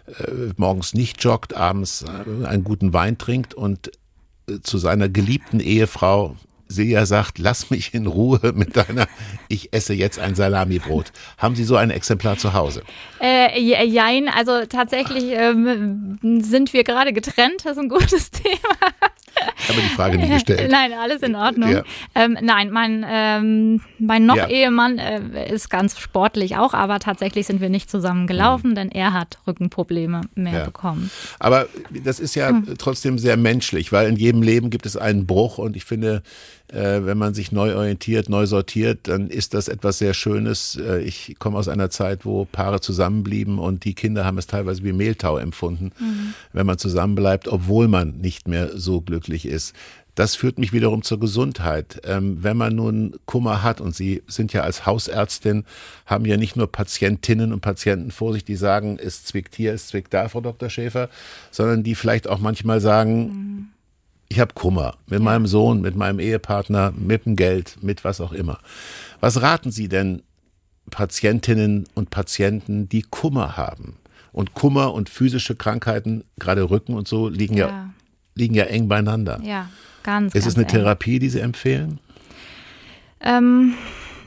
[0.07, 3.91] äh, morgens nicht joggt, abends äh, einen guten Wein trinkt und
[4.49, 6.35] äh, zu seiner geliebten Ehefrau
[6.67, 9.07] Silja sagt, lass mich in Ruhe mit deiner,
[9.47, 11.11] ich esse jetzt ein Salamibrot.
[11.37, 12.83] Haben Sie so ein Exemplar zu Hause?
[13.21, 18.77] Äh, jein, also tatsächlich ähm, sind wir gerade getrennt, das ist ein gutes Thema.
[19.57, 20.71] Ich habe die Frage nicht gestellt.
[20.71, 21.71] Nein, alles in Ordnung.
[21.71, 21.83] Ja.
[22.15, 27.69] Ähm, nein, mein, ähm, mein Noch-Ehemann äh, ist ganz sportlich auch, aber tatsächlich sind wir
[27.69, 28.75] nicht zusammen gelaufen, mhm.
[28.75, 30.65] denn er hat Rückenprobleme mehr ja.
[30.65, 31.11] bekommen.
[31.39, 32.75] Aber das ist ja mhm.
[32.77, 36.23] trotzdem sehr menschlich, weil in jedem Leben gibt es einen Bruch und ich finde,
[36.73, 40.75] wenn man sich neu orientiert, neu sortiert, dann ist das etwas sehr Schönes.
[40.75, 44.83] Äh, ich komme aus einer Zeit, wo Paare zusammenblieben und die Kinder haben es teilweise
[44.83, 46.33] wie Mehltau empfunden, mhm.
[46.51, 49.75] wenn man zusammenbleibt, obwohl man nicht mehr so glücklich ist.
[50.15, 52.01] Das führt mich wiederum zur Gesundheit.
[52.05, 55.65] Ähm, wenn man nun Kummer hat, und Sie sind ja als Hausärztin,
[56.05, 59.87] haben ja nicht nur Patientinnen und Patienten vor sich, die sagen, es zwickt hier, es
[59.87, 60.69] zwickt da, Frau Dr.
[60.69, 61.09] Schäfer,
[61.49, 63.72] sondern die vielleicht auch manchmal sagen, mhm
[64.33, 68.33] ich habe Kummer mit meinem Sohn, mit meinem Ehepartner, mit dem Geld, mit was auch
[68.33, 68.57] immer.
[69.19, 70.23] Was raten Sie denn
[70.89, 73.97] Patientinnen und Patienten, die Kummer haben?
[74.31, 77.89] Und Kummer und physische Krankheiten, gerade Rücken und so, liegen ja, ja
[78.33, 79.39] liegen ja eng beieinander.
[79.43, 79.69] Ja,
[80.01, 80.33] ganz.
[80.33, 80.71] Ist es eine eng.
[80.71, 81.99] Therapie, die Sie empfehlen?
[83.19, 83.75] Ähm,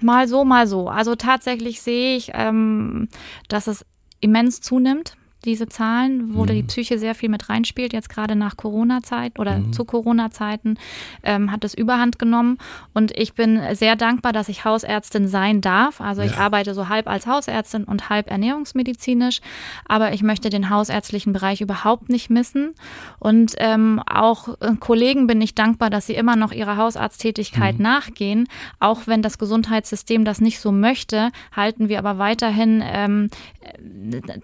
[0.00, 0.88] mal so, mal so.
[0.88, 3.08] Also tatsächlich sehe ich, ähm,
[3.48, 3.84] dass es
[4.20, 5.16] immens zunimmt
[5.46, 6.48] diese Zahlen, wo mhm.
[6.48, 9.72] die Psyche sehr viel mit reinspielt, jetzt gerade nach Corona-Zeit oder mhm.
[9.72, 10.78] zu Corona-Zeiten,
[11.22, 12.58] ähm, hat es überhand genommen.
[12.92, 16.00] Und ich bin sehr dankbar, dass ich Hausärztin sein darf.
[16.00, 19.40] Also ich arbeite so halb als Hausärztin und halb ernährungsmedizinisch,
[19.86, 22.74] aber ich möchte den hausärztlichen Bereich überhaupt nicht missen.
[23.18, 27.82] Und ähm, auch äh, Kollegen bin ich dankbar, dass sie immer noch ihrer Hausarzttätigkeit mhm.
[27.82, 28.48] nachgehen.
[28.80, 33.30] Auch wenn das Gesundheitssystem das nicht so möchte, halten wir aber weiterhin ähm,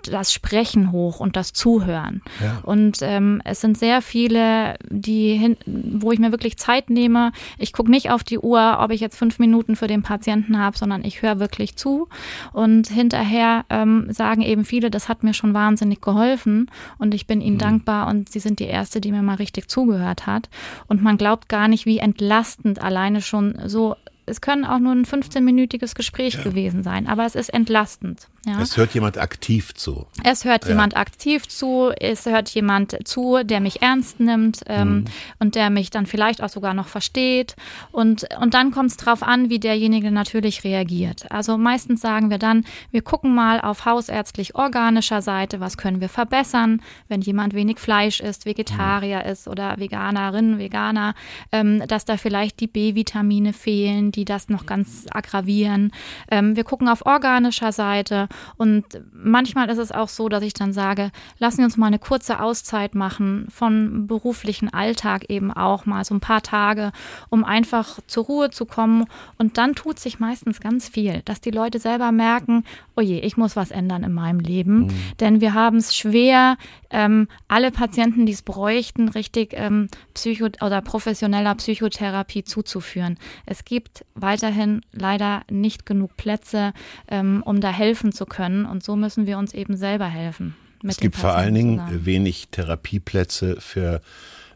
[0.05, 2.23] das Sprechen hoch und das Zuhören.
[2.43, 2.61] Ja.
[2.63, 7.33] Und ähm, es sind sehr viele, die hin, wo ich mir wirklich Zeit nehme.
[7.59, 10.77] Ich gucke nicht auf die Uhr, ob ich jetzt fünf Minuten für den Patienten habe,
[10.77, 12.09] sondern ich höre wirklich zu.
[12.53, 17.41] Und hinterher ähm, sagen eben viele, das hat mir schon wahnsinnig geholfen und ich bin
[17.41, 17.61] ihnen mhm.
[17.61, 20.49] dankbar und sie sind die erste, die mir mal richtig zugehört hat.
[20.87, 25.05] Und man glaubt gar nicht, wie entlastend alleine schon so es können auch nur ein
[25.05, 26.43] 15-minütiges Gespräch ja.
[26.43, 28.29] gewesen sein, aber es ist entlastend.
[28.45, 28.61] Ja.
[28.61, 30.07] Es hört jemand aktiv zu.
[30.25, 30.71] Es hört ja.
[30.71, 35.05] jemand aktiv zu, es hört jemand zu, der mich ernst nimmt ähm, mhm.
[35.39, 37.55] und der mich dann vielleicht auch sogar noch versteht.
[37.93, 41.31] Und, und dann kommt es darauf an, wie derjenige natürlich reagiert.
[41.31, 46.09] Also meistens sagen wir dann, wir gucken mal auf hausärztlich organischer Seite, was können wir
[46.09, 49.31] verbessern, wenn jemand wenig Fleisch isst, Vegetarier mhm.
[49.31, 51.15] ist oder Veganerin, Veganer,
[51.53, 55.93] ähm, dass da vielleicht die B-Vitamine fehlen, die das noch ganz aggravieren.
[56.29, 60.73] Ähm, wir gucken auf organischer Seite Und manchmal ist es auch so, dass ich dann
[60.73, 66.05] sage, lassen wir uns mal eine kurze Auszeit machen von beruflichen Alltag eben auch mal
[66.05, 66.93] so ein paar Tage,
[67.29, 69.07] um einfach zur Ruhe zu kommen.
[69.39, 72.65] Und dann tut sich meistens ganz viel, dass die Leute selber merken,
[72.97, 74.87] oh je, ich muss was ändern in meinem Leben.
[74.87, 74.91] Mhm.
[75.21, 76.57] Denn wir haben es schwer,
[76.91, 83.19] ähm, alle Patienten, die es bräuchten, richtig ähm, psycho oder professioneller Psychotherapie zuzuführen.
[83.47, 86.73] Es gibt weiterhin leider nicht genug Plätze,
[87.09, 88.67] ähm, um da helfen zu können.
[88.67, 90.55] Und so müssen wir uns eben selber helfen.
[90.87, 92.07] es gibt vor allen Dingen zusammen.
[92.07, 94.01] wenig Therapieplätze für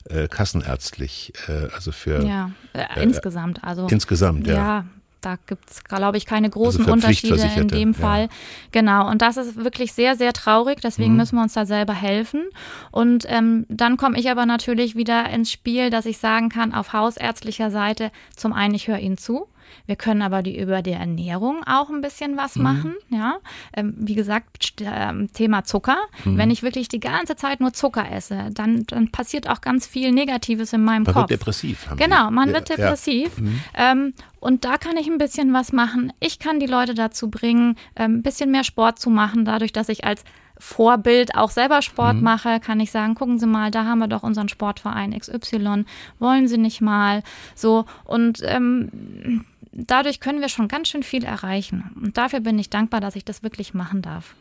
[0.09, 3.63] äh, kassenärztlich, äh, also für ja, äh, äh insgesamt.
[3.65, 4.55] Also insgesamt, ja.
[4.55, 4.85] Ja,
[5.21, 8.23] da gibt es, glaube ich, keine großen also Unterschiede in dem Fall.
[8.23, 8.29] Ja.
[8.71, 10.81] Genau, und das ist wirklich sehr, sehr traurig.
[10.81, 11.17] Deswegen mhm.
[11.17, 12.45] müssen wir uns da selber helfen.
[12.93, 16.93] Und ähm, dann komme ich aber natürlich wieder ins Spiel, dass ich sagen kann, auf
[16.93, 19.49] hausärztlicher Seite, zum einen, ich höre Ihnen zu.
[19.87, 22.63] Wir können aber die, über die Ernährung auch ein bisschen was mhm.
[22.63, 22.95] machen.
[23.09, 23.37] Ja,
[23.75, 25.99] ähm, wie gesagt, äh, Thema Zucker.
[26.25, 26.39] Mhm.
[26.39, 30.13] Wenn ich wirklich die ganze Zeit nur Zucker esse, dann, dann passiert auch ganz viel
[30.13, 31.15] Negatives in meinem man Kopf.
[31.15, 31.89] Man wird depressiv.
[31.97, 33.33] Genau, man ja, wird depressiv.
[33.37, 33.43] Ja.
[33.43, 33.61] Mhm.
[33.75, 36.13] Ähm, und da kann ich ein bisschen was machen.
[36.21, 39.89] Ich kann die Leute dazu bringen, ähm, ein bisschen mehr Sport zu machen, dadurch, dass
[39.89, 40.25] ich als
[40.59, 42.23] Vorbild auch selber Sport mhm.
[42.23, 45.85] mache, kann ich sagen, gucken Sie mal, da haben wir doch unseren Sportverein XY,
[46.19, 47.23] wollen Sie nicht mal
[47.55, 49.45] so und ähm,
[49.77, 53.25] dadurch können wir schon ganz schön viel erreichen und dafür bin ich dankbar, dass ich
[53.25, 54.35] das wirklich machen darf.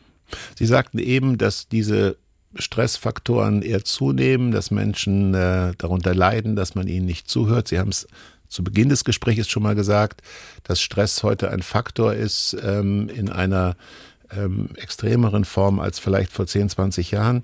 [0.56, 2.16] Sie sagten eben, dass diese
[2.54, 7.68] Stressfaktoren eher zunehmen, dass Menschen äh, darunter leiden, dass man ihnen nicht zuhört.
[7.68, 8.06] Sie haben es
[8.48, 10.22] zu Beginn des Gesprächs schon mal gesagt,
[10.62, 13.76] dass Stress heute ein Faktor ist ähm, in einer
[14.30, 17.42] ähm, extremeren Form als vielleicht vor 10, 20 Jahren.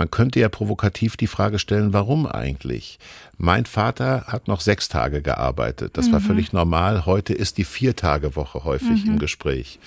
[0.00, 2.98] Man könnte ja provokativ die Frage stellen, warum eigentlich?
[3.36, 5.98] Mein Vater hat noch sechs Tage gearbeitet.
[5.98, 6.12] Das mhm.
[6.12, 7.04] war völlig normal.
[7.04, 9.10] Heute ist die Vier-Tage-Woche häufig mhm.
[9.10, 9.78] im Gespräch.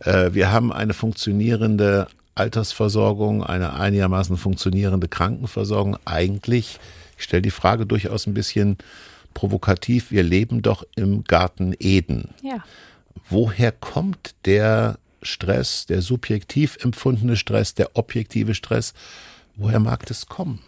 [0.00, 5.96] Äh, wir haben eine funktionierende Altersversorgung, eine einigermaßen funktionierende Krankenversorgung.
[6.04, 6.78] Eigentlich,
[7.16, 8.76] ich stelle die Frage durchaus ein bisschen
[9.32, 12.34] provokativ, wir leben doch im Garten Eden.
[12.42, 12.62] Ja.
[13.30, 18.92] Woher kommt der Stress, der subjektiv empfundene Stress, der objektive Stress,
[19.56, 20.60] woher mag das kommen?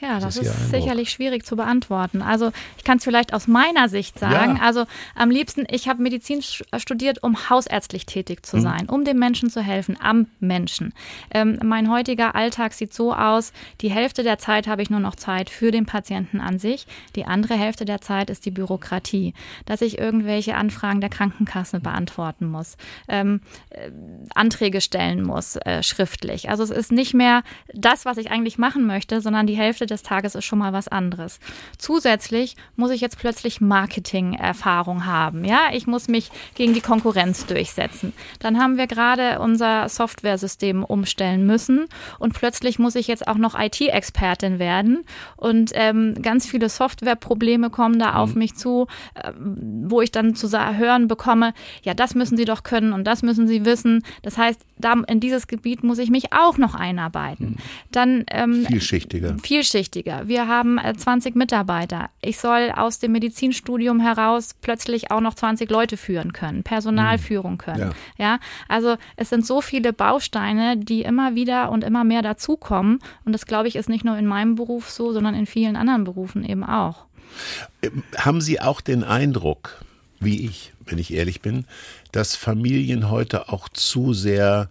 [0.00, 2.22] Ja, das, das ist, ist sicherlich schwierig zu beantworten.
[2.22, 4.56] Also ich kann es vielleicht aus meiner Sicht sagen.
[4.56, 4.62] Ja.
[4.62, 4.84] Also
[5.16, 8.62] am liebsten, ich habe Medizin studiert, um hausärztlich tätig zu mhm.
[8.62, 8.94] sein, mhm.
[8.94, 10.94] um dem Menschen zu helfen, am Menschen.
[11.32, 15.16] Ähm, mein heutiger Alltag sieht so aus, die Hälfte der Zeit habe ich nur noch
[15.16, 16.86] Zeit für den Patienten an sich.
[17.16, 19.34] Die andere Hälfte der Zeit ist die Bürokratie,
[19.66, 22.76] dass ich irgendwelche Anfragen der Krankenkasse beantworten muss,
[23.08, 23.40] ähm,
[23.70, 23.90] äh,
[24.34, 26.50] Anträge stellen muss, äh, schriftlich.
[26.50, 27.42] Also es ist nicht mehr
[27.74, 30.88] das, was ich eigentlich machen möchte, sondern die Hälfte des Tages ist schon mal was
[30.88, 31.40] anderes.
[31.78, 35.44] Zusätzlich muss ich jetzt plötzlich Marketing-Erfahrung haben.
[35.44, 38.12] Ja, ich muss mich gegen die Konkurrenz durchsetzen.
[38.38, 41.86] Dann haben wir gerade unser Softwaresystem umstellen müssen
[42.18, 45.04] und plötzlich muss ich jetzt auch noch IT-Expertin werden
[45.36, 48.38] und ähm, ganz viele Softwareprobleme kommen da auf mhm.
[48.38, 52.92] mich zu, äh, wo ich dann zu hören bekomme, ja, das müssen Sie doch können
[52.92, 54.04] und das müssen Sie wissen.
[54.22, 57.50] Das heißt, da in dieses Gebiet muss ich mich auch noch einarbeiten.
[57.50, 57.56] Mhm.
[57.92, 59.36] Dann ähm, vielschichtiger.
[59.42, 60.28] Vielschichtiger vielschichtiger.
[60.28, 62.10] Wir haben 20 äh, Mitarbeiter.
[62.20, 67.20] Ich soll aus dem Medizinstudium heraus plötzlich auch noch 20 Leute führen können, Personal mhm.
[67.20, 67.92] führen können.
[68.18, 68.32] Ja.
[68.32, 73.00] ja, also es sind so viele Bausteine, die immer wieder und immer mehr dazukommen.
[73.24, 76.04] Und das, glaube ich, ist nicht nur in meinem Beruf so, sondern in vielen anderen
[76.04, 77.06] Berufen eben auch.
[77.82, 79.84] Ähm, haben Sie auch den Eindruck,
[80.20, 81.66] wie ich, wenn ich ehrlich bin,
[82.12, 84.70] dass Familien heute auch zu sehr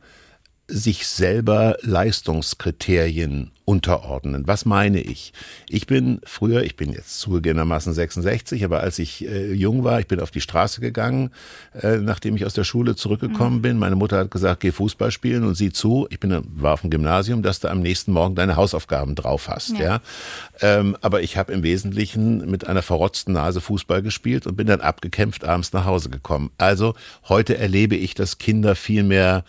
[0.68, 4.48] sich selber Leistungskriterien unterordnen.
[4.48, 5.34] Was meine ich?
[5.70, 10.08] Ich bin früher, ich bin jetzt zugegebenermaßen 66, aber als ich äh, jung war, ich
[10.08, 11.32] bin auf die Straße gegangen,
[11.82, 13.62] äh, nachdem ich aus der Schule zurückgekommen mhm.
[13.62, 13.78] bin.
[13.78, 16.08] Meine Mutter hat gesagt, geh Fußball spielen und sieh zu.
[16.10, 19.78] Ich bin, war auf dem Gymnasium, dass du am nächsten Morgen deine Hausaufgaben drauf hast.
[19.78, 19.84] Ja.
[19.84, 20.02] ja?
[20.62, 24.82] Ähm, aber ich habe im Wesentlichen mit einer verrotzten Nase Fußball gespielt und bin dann
[24.82, 26.52] abgekämpft abends nach Hause gekommen.
[26.58, 26.94] Also
[27.28, 29.44] heute erlebe ich, dass Kinder viel mehr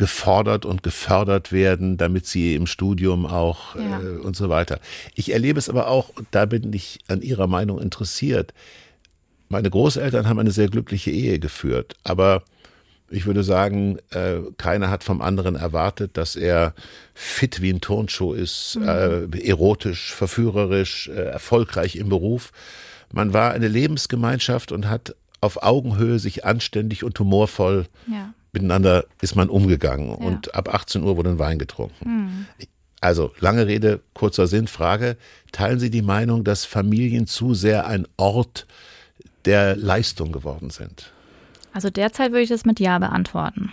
[0.00, 4.00] gefordert und gefördert werden, damit sie im Studium auch ja.
[4.00, 4.80] äh, und so weiter.
[5.14, 8.54] Ich erlebe es aber auch, da bin ich an Ihrer Meinung interessiert.
[9.50, 12.44] Meine Großeltern haben eine sehr glückliche Ehe geführt, aber
[13.10, 16.72] ich würde sagen, äh, keiner hat vom anderen erwartet, dass er
[17.12, 18.88] fit wie ein Turnschuh ist, mhm.
[18.88, 22.52] äh, erotisch, verführerisch, äh, erfolgreich im Beruf.
[23.12, 29.36] Man war eine Lebensgemeinschaft und hat auf Augenhöhe sich anständig und humorvoll ja miteinander ist
[29.36, 30.14] man umgegangen ja.
[30.14, 32.08] und ab 18 Uhr wurde ein Wein getrunken.
[32.08, 32.46] Mhm.
[33.00, 35.16] Also lange Rede, kurzer Sinn, Frage,
[35.52, 38.66] teilen Sie die Meinung, dass Familien zu sehr ein Ort
[39.46, 41.12] der Leistung geworden sind?
[41.72, 43.72] Also derzeit würde ich das mit Ja beantworten.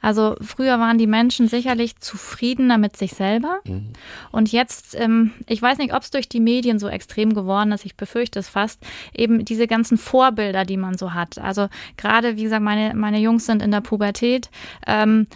[0.00, 3.60] Also früher waren die Menschen sicherlich zufriedener mit sich selber.
[3.64, 3.92] Mhm.
[4.30, 7.84] Und jetzt, ähm, ich weiß nicht, ob es durch die Medien so extrem geworden ist,
[7.84, 8.80] ich befürchte es fast,
[9.14, 11.38] eben diese ganzen Vorbilder, die man so hat.
[11.38, 14.50] Also gerade, wie gesagt, meine, meine Jungs sind in der Pubertät.
[14.86, 15.26] Ähm,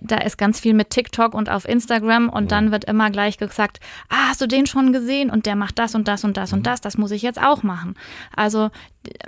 [0.00, 3.80] da ist ganz viel mit TikTok und auf Instagram und dann wird immer gleich gesagt,
[4.08, 6.60] ah, hast du den schon gesehen und der macht das und das und das und
[6.60, 6.64] mhm.
[6.64, 7.94] das, das muss ich jetzt auch machen.
[8.34, 8.70] Also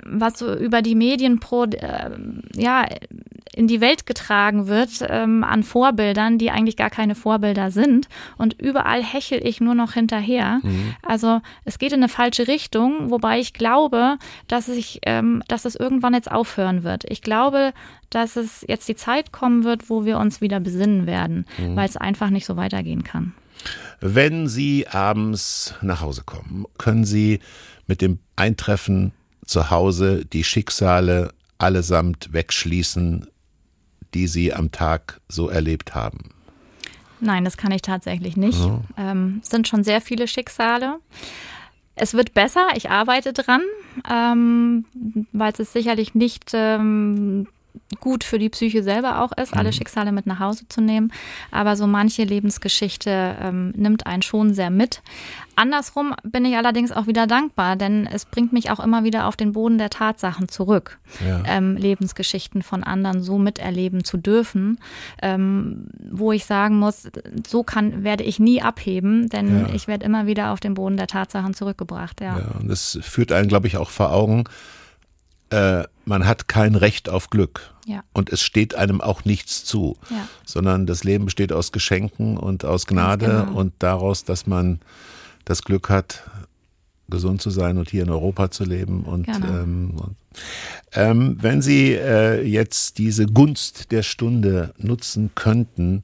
[0.05, 2.09] was so über die Medien pro, äh,
[2.55, 2.85] ja,
[3.53, 8.09] in die Welt getragen wird ähm, an Vorbildern, die eigentlich gar keine Vorbilder sind.
[8.37, 10.59] Und überall hechel ich nur noch hinterher.
[10.61, 10.95] Mhm.
[11.01, 15.75] Also es geht in eine falsche Richtung, wobei ich glaube, dass ich, ähm, dass es
[15.75, 17.05] irgendwann jetzt aufhören wird.
[17.09, 17.73] Ich glaube,
[18.09, 21.75] dass es jetzt die Zeit kommen wird, wo wir uns wieder besinnen werden, mhm.
[21.75, 23.33] weil es einfach nicht so weitergehen kann.
[23.99, 27.39] Wenn Sie abends nach Hause kommen, können Sie
[27.87, 29.13] mit dem Eintreffen
[29.45, 33.27] zu Hause die Schicksale allesamt wegschließen,
[34.13, 36.31] die Sie am Tag so erlebt haben?
[37.19, 38.59] Nein, das kann ich tatsächlich nicht.
[38.59, 38.81] Oh.
[38.97, 40.99] Ähm, es sind schon sehr viele Schicksale.
[41.95, 43.61] Es wird besser, ich arbeite dran,
[44.09, 44.85] ähm,
[45.31, 47.47] weil es ist sicherlich nicht ähm,
[47.99, 49.73] gut für die Psyche selber auch ist, alle mhm.
[49.73, 51.11] Schicksale mit nach Hause zu nehmen.
[51.51, 55.01] Aber so manche Lebensgeschichte ähm, nimmt einen schon sehr mit.
[55.55, 59.37] Andersrum bin ich allerdings auch wieder dankbar, denn es bringt mich auch immer wieder auf
[59.37, 61.43] den Boden der Tatsachen zurück, ja.
[61.47, 64.79] ähm, Lebensgeschichten von anderen so miterleben zu dürfen,
[65.21, 67.07] ähm, wo ich sagen muss,
[67.47, 69.73] so kann werde ich nie abheben, denn ja.
[69.73, 72.19] ich werde immer wieder auf den Boden der Tatsachen zurückgebracht.
[72.19, 74.43] Ja, ja und das führt einen, glaube ich, auch vor Augen
[75.55, 77.73] äh, man hat kein Recht auf Glück.
[77.87, 78.03] Ja.
[78.13, 80.27] Und es steht einem auch nichts zu, ja.
[80.45, 83.57] sondern das Leben besteht aus Geschenken und aus Gnade genau.
[83.57, 84.79] und daraus, dass man
[85.45, 86.23] das Glück hat,
[87.07, 89.03] gesund zu sein und hier in Europa zu leben.
[89.03, 89.47] Und, genau.
[89.47, 90.15] ähm, und
[90.93, 96.03] ähm, wenn Sie äh, jetzt diese Gunst der Stunde nutzen könnten,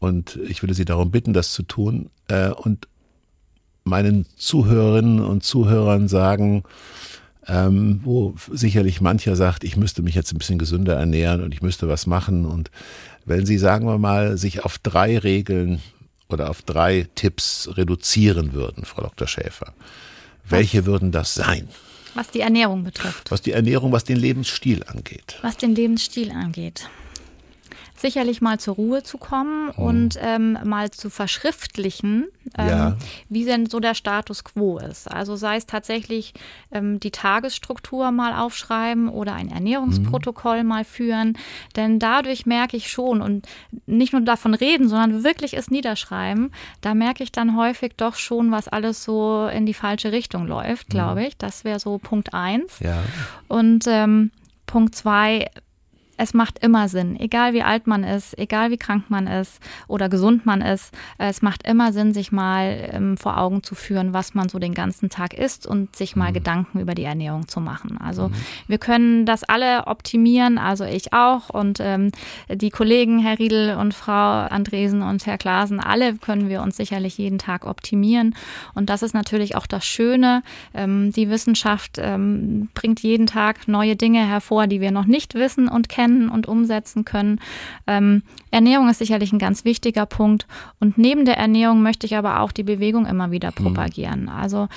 [0.00, 2.88] und ich würde Sie darum bitten, das zu tun, äh, und
[3.84, 6.64] meinen Zuhörerinnen und Zuhörern sagen,
[7.46, 11.62] ähm, wo sicherlich mancher sagt, ich müsste mich jetzt ein bisschen gesünder ernähren und ich
[11.62, 12.46] müsste was machen.
[12.46, 12.70] Und
[13.24, 15.80] wenn Sie, sagen wir mal, sich auf drei Regeln
[16.28, 19.28] oder auf drei Tipps reduzieren würden, Frau Dr.
[19.28, 19.74] Schäfer,
[20.48, 21.68] welche würden das sein?
[22.14, 23.30] Was die Ernährung betrifft.
[23.30, 25.38] Was die Ernährung, was den Lebensstil angeht.
[25.42, 26.88] Was den Lebensstil angeht
[28.04, 29.84] sicherlich mal zur Ruhe zu kommen oh.
[29.84, 32.26] und ähm, mal zu verschriftlichen,
[32.58, 32.96] ähm, ja.
[33.30, 35.10] wie denn so der Status quo ist.
[35.10, 36.34] Also sei es tatsächlich
[36.70, 40.68] ähm, die Tagesstruktur mal aufschreiben oder ein Ernährungsprotokoll mhm.
[40.68, 41.38] mal führen.
[41.76, 43.48] Denn dadurch merke ich schon und
[43.86, 46.52] nicht nur davon reden, sondern wirklich es niederschreiben,
[46.82, 50.90] da merke ich dann häufig doch schon, was alles so in die falsche Richtung läuft,
[50.90, 51.26] glaube mhm.
[51.28, 51.38] ich.
[51.38, 52.80] Das wäre so Punkt eins.
[52.80, 53.02] Ja.
[53.48, 54.30] Und ähm,
[54.66, 55.46] Punkt zwei,
[56.16, 60.08] es macht immer Sinn, egal wie alt man ist, egal wie krank man ist oder
[60.08, 60.92] gesund man ist.
[61.18, 64.74] Es macht immer Sinn, sich mal ähm, vor Augen zu führen, was man so den
[64.74, 66.34] ganzen Tag isst und sich mal mhm.
[66.34, 67.98] Gedanken über die Ernährung zu machen.
[67.98, 68.34] Also mhm.
[68.68, 72.12] wir können das alle optimieren, also ich auch und ähm,
[72.48, 77.18] die Kollegen, Herr Riedel und Frau Andresen und Herr Klasen, alle können wir uns sicherlich
[77.18, 78.34] jeden Tag optimieren.
[78.74, 80.42] Und das ist natürlich auch das Schöne.
[80.74, 85.68] Ähm, die Wissenschaft ähm, bringt jeden Tag neue Dinge hervor, die wir noch nicht wissen
[85.68, 87.40] und kennen kennen und umsetzen können.
[87.86, 90.46] Ähm, Ernährung ist sicherlich ein ganz wichtiger Punkt.
[90.80, 93.64] Und neben der Ernährung möchte ich aber auch die Bewegung immer wieder mhm.
[93.64, 94.28] propagieren.
[94.28, 94.68] Also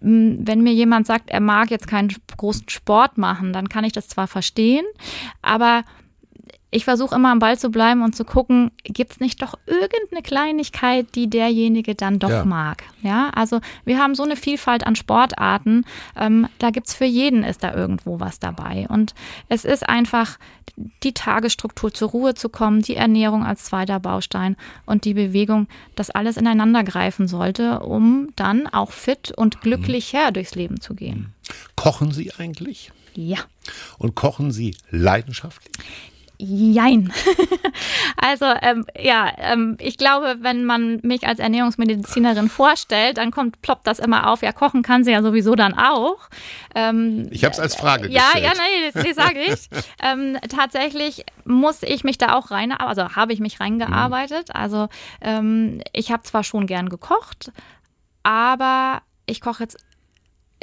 [0.00, 4.08] wenn mir jemand sagt, er mag jetzt keinen großen Sport machen, dann kann ich das
[4.08, 4.84] zwar verstehen,
[5.42, 5.82] aber
[6.76, 10.20] ich versuche immer am Ball zu bleiben und zu gucken, gibt es nicht doch irgendeine
[10.22, 12.44] Kleinigkeit, die derjenige dann doch ja.
[12.44, 12.84] mag.
[13.00, 17.44] Ja, also wir haben so eine Vielfalt an Sportarten, ähm, da gibt es für jeden
[17.44, 18.86] ist da irgendwo was dabei.
[18.90, 19.14] Und
[19.48, 20.38] es ist einfach
[21.02, 24.54] die Tagesstruktur zur Ruhe zu kommen, die Ernährung als zweiter Baustein
[24.84, 30.30] und die Bewegung, das alles ineinander greifen sollte, um dann auch fit und glücklich her
[30.30, 31.32] durchs Leben zu gehen.
[31.74, 32.92] Kochen Sie eigentlich?
[33.14, 33.38] Ja.
[33.96, 35.72] Und kochen Sie leidenschaftlich?
[36.38, 37.12] Jein.
[38.16, 43.86] also ähm, ja, ähm, ich glaube, wenn man mich als Ernährungsmedizinerin vorstellt, dann kommt, ploppt
[43.86, 44.42] das immer auf.
[44.42, 46.28] Ja, kochen kann sie ja sowieso dann auch.
[46.74, 48.34] Ähm, ich habe es als Frage gestellt.
[48.34, 49.84] Ja, ja, nein, das, das sage ich.
[50.02, 54.48] ähm, tatsächlich muss ich mich da auch rein, also habe ich mich reingearbeitet.
[54.48, 54.60] Mhm.
[54.60, 54.88] Also
[55.22, 57.50] ähm, ich habe zwar schon gern gekocht,
[58.22, 59.78] aber ich koche jetzt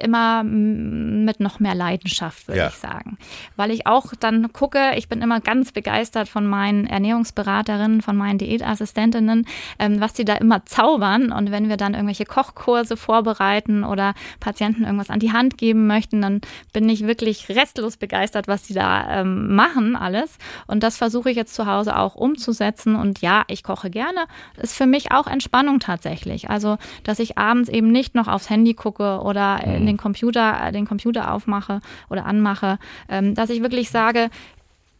[0.04, 2.68] immer mit noch mehr Leidenschaft, würde ja.
[2.68, 3.18] ich sagen.
[3.56, 8.38] Weil ich auch dann gucke, ich bin immer ganz begeistert von meinen Ernährungsberaterinnen, von meinen
[8.38, 9.48] Diätassistentinnen,
[9.80, 11.32] ähm, was die da immer zaubern.
[11.32, 16.22] Und wenn wir dann irgendwelche Kochkurse vorbereiten oder Patienten irgendwas an die Hand geben möchten,
[16.22, 16.42] dann
[16.74, 20.38] bin ich wirklich restlos begeistert, was die da ähm, machen, alles.
[20.68, 22.96] Und das versuche ich jetzt zu Hause auch umzusetzen.
[22.96, 24.26] Und ja, ich koche gerne.
[24.58, 26.50] Ist für mich auch Entspannung tatsächlich.
[26.50, 29.86] Also, dass ich abends eben nicht noch aufs Handy gucke oder in mhm.
[29.94, 32.80] Den Computer, den Computer aufmache oder anmache,
[33.10, 34.30] ähm, dass ich wirklich sage,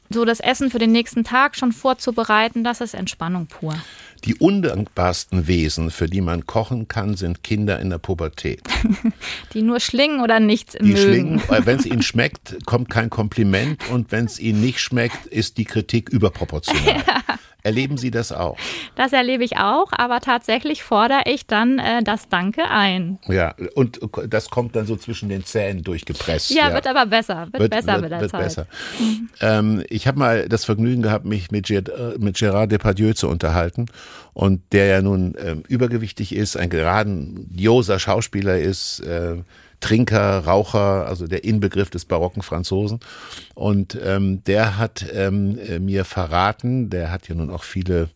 [0.10, 3.76] so das Essen für den nächsten Tag schon vorzubereiten, das ist Entspannung pur.
[4.26, 8.62] Die undankbarsten Wesen, für die man kochen kann, sind Kinder in der Pubertät.
[9.54, 10.98] die nur schlingen oder nichts die mögen.
[10.98, 15.58] schlingen, wenn es ihnen schmeckt, kommt kein Kompliment und wenn es ihnen nicht schmeckt, ist
[15.58, 17.04] die Kritik überproportional.
[17.14, 17.38] Ja.
[17.64, 18.58] Erleben Sie das auch?
[18.98, 23.20] Das erlebe ich auch, aber tatsächlich fordere ich dann äh, das Danke ein.
[23.30, 26.50] Ja, und das kommt dann so zwischen den Zähnen durchgepresst.
[26.50, 26.74] Ja, ja.
[26.74, 28.44] wird aber besser, wird, wird besser wird, mit der wird Zeit.
[28.44, 28.68] Besser.
[29.00, 29.30] Mhm.
[29.40, 33.30] Ähm, ich habe mal das Vergnügen gehabt, mich mit, Ger äh, mit Gérard Depardieu zu
[33.30, 33.86] unterhalten
[34.34, 39.38] und der ja nun ähm, übergewichtig ist, ein grandioser Schauspieler ist, äh,
[39.84, 43.02] Trinker, Raucher, also der Inbegriff des barocken Franzosen.
[43.54, 48.10] Und ähm, der hat ähm, äh, mir verraten, der hat ja nun auch viele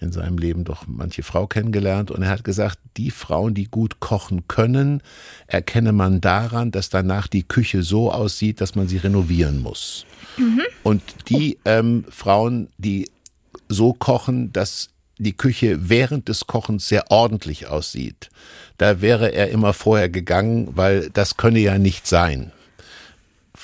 [0.00, 4.00] in seinem Leben doch manche Frau kennengelernt und er hat gesagt, die Frauen, die gut
[4.00, 5.02] kochen können,
[5.46, 10.04] erkenne man daran, dass danach die Küche so aussieht, dass man sie renovieren muss.
[10.36, 10.60] Mhm.
[10.82, 13.08] Und die ähm, Frauen, die
[13.68, 18.30] so kochen, dass die Küche während des Kochens sehr ordentlich aussieht,
[18.78, 22.52] da wäre er immer vorher gegangen, weil das könne ja nicht sein.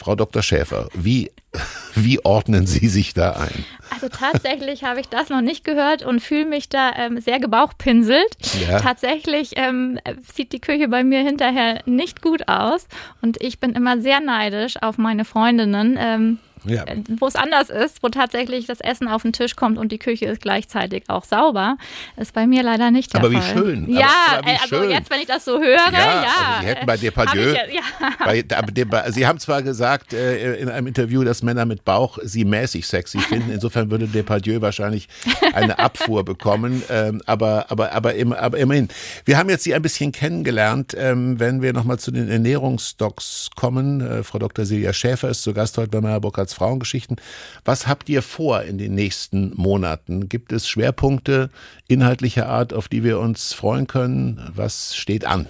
[0.01, 0.42] Frau Dr.
[0.42, 1.30] Schäfer, wie,
[1.94, 3.64] wie ordnen Sie sich da ein?
[3.90, 8.36] Also tatsächlich habe ich das noch nicht gehört und fühle mich da ähm, sehr gebauchpinselt.
[8.66, 8.80] Ja.
[8.80, 9.98] Tatsächlich ähm,
[10.32, 12.86] sieht die Küche bei mir hinterher nicht gut aus
[13.20, 15.98] und ich bin immer sehr neidisch auf meine Freundinnen.
[16.01, 16.84] Ähm, ja.
[16.84, 19.98] Äh, wo es anders ist, wo tatsächlich das Essen auf den Tisch kommt und die
[19.98, 21.76] Küche ist gleichzeitig auch sauber,
[22.16, 23.40] ist bei mir leider nicht der aber Fall.
[23.40, 23.90] Wie schön.
[23.90, 24.08] Ja,
[24.38, 24.90] aber wie also schön.
[24.90, 25.92] jetzt, wenn ich das so höre, ja.
[25.92, 28.84] ja also Sie hätten bei Depardieu, ja.
[28.84, 32.86] bei, Sie haben zwar gesagt äh, in einem Interview, dass Männer mit Bauch Sie mäßig
[32.86, 35.08] sexy finden, insofern würde Depardieu wahrscheinlich
[35.54, 38.88] eine Abfuhr bekommen, ähm, aber, aber, aber, im, aber immerhin.
[39.24, 44.00] Wir haben jetzt Sie ein bisschen kennengelernt, ähm, wenn wir nochmal zu den Ernährungsdocs kommen.
[44.00, 44.64] Äh, Frau Dr.
[44.64, 47.16] Silja Schäfer ist zu Gast heute bei Meyer Burkhardt Frauengeschichten.
[47.64, 50.28] Was habt ihr vor in den nächsten Monaten?
[50.28, 51.51] Gibt es Schwerpunkte
[51.88, 54.40] inhaltlicher Art, auf die wir uns freuen können?
[54.55, 55.46] Was steht an?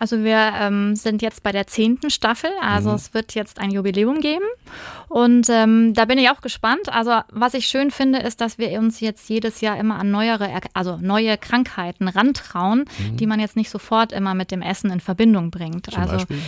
[0.00, 2.94] Also wir ähm, sind jetzt bei der zehnten Staffel, also mhm.
[2.94, 4.44] es wird jetzt ein Jubiläum geben
[5.08, 6.88] und ähm, da bin ich auch gespannt.
[6.88, 10.50] Also was ich schön finde, ist, dass wir uns jetzt jedes Jahr immer an neuere,
[10.72, 13.16] also neue Krankheiten rantrauen, mhm.
[13.16, 15.90] die man jetzt nicht sofort immer mit dem Essen in Verbindung bringt.
[15.90, 16.38] Zum also Beispiel?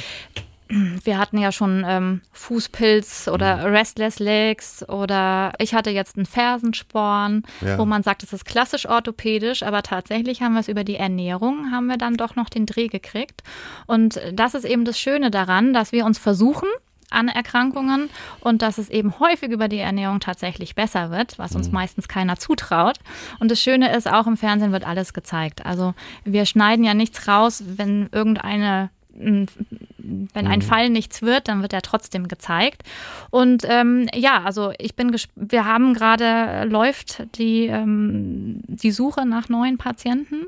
[1.05, 3.75] Wir hatten ja schon ähm, Fußpilz oder mhm.
[3.75, 7.79] Restless Legs oder ich hatte jetzt einen Fersensporn, ja.
[7.79, 11.71] wo man sagt, es ist klassisch orthopädisch, aber tatsächlich haben wir es über die Ernährung,
[11.73, 13.43] haben wir dann doch noch den Dreh gekriegt.
[13.87, 16.69] Und das ist eben das Schöne daran, dass wir uns versuchen,
[17.11, 18.09] an Erkrankungen
[18.41, 21.75] und dass es eben häufig über die Ernährung tatsächlich besser wird, was uns mhm.
[21.75, 22.99] meistens keiner zutraut.
[23.41, 25.67] Und das Schöne ist, auch im Fernsehen wird alles gezeigt.
[25.67, 25.95] Also
[26.25, 30.63] wir schneiden ja nichts raus, wenn irgendeine wenn ein mhm.
[30.63, 32.83] Fall nichts wird, dann wird er trotzdem gezeigt.
[33.31, 39.27] Und ähm, ja, also ich bin, wir haben gerade, äh, läuft die, ähm, die Suche
[39.27, 40.47] nach neuen Patienten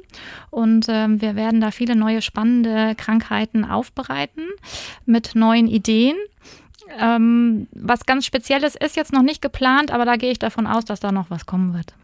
[0.50, 4.44] und ähm, wir werden da viele neue spannende Krankheiten aufbereiten
[5.06, 6.16] mit neuen Ideen.
[6.98, 10.84] Ähm, was ganz Spezielles ist jetzt noch nicht geplant, aber da gehe ich davon aus,
[10.84, 11.94] dass da noch was kommen wird.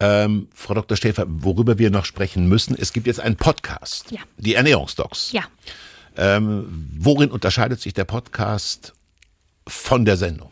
[0.00, 0.96] Ähm, Frau Dr.
[0.96, 4.20] Schäfer, worüber wir noch sprechen müssen, es gibt jetzt einen Podcast, ja.
[4.36, 5.32] die Ernährungsdocs.
[5.32, 5.42] Ja.
[6.16, 6.66] Ähm,
[6.98, 8.92] worin unterscheidet sich der Podcast
[9.66, 10.50] von der Sendung?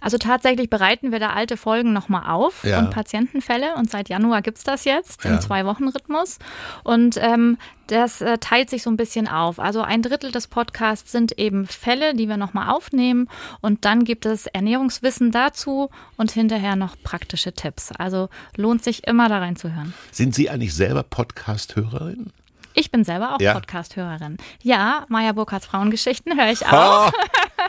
[0.00, 2.78] Also tatsächlich bereiten wir da alte Folgen nochmal auf ja.
[2.78, 6.38] und Patientenfälle und seit Januar gibt es das jetzt im Zwei-Wochen-Rhythmus.
[6.84, 9.58] Und ähm, das äh, teilt sich so ein bisschen auf.
[9.58, 13.28] Also ein Drittel des Podcasts sind eben Fälle, die wir nochmal aufnehmen
[13.60, 17.92] und dann gibt es Ernährungswissen dazu und hinterher noch praktische Tipps.
[17.92, 19.94] Also lohnt sich immer da reinzuhören.
[20.12, 22.32] Sind Sie eigentlich selber Podcast-Hörerin?
[22.78, 23.54] Ich bin selber auch ja.
[23.54, 24.36] Podcast-Hörerin.
[24.62, 27.08] Ja, Maya Burkhardts Frauengeschichten höre ich auch.
[27.08, 27.12] Oh,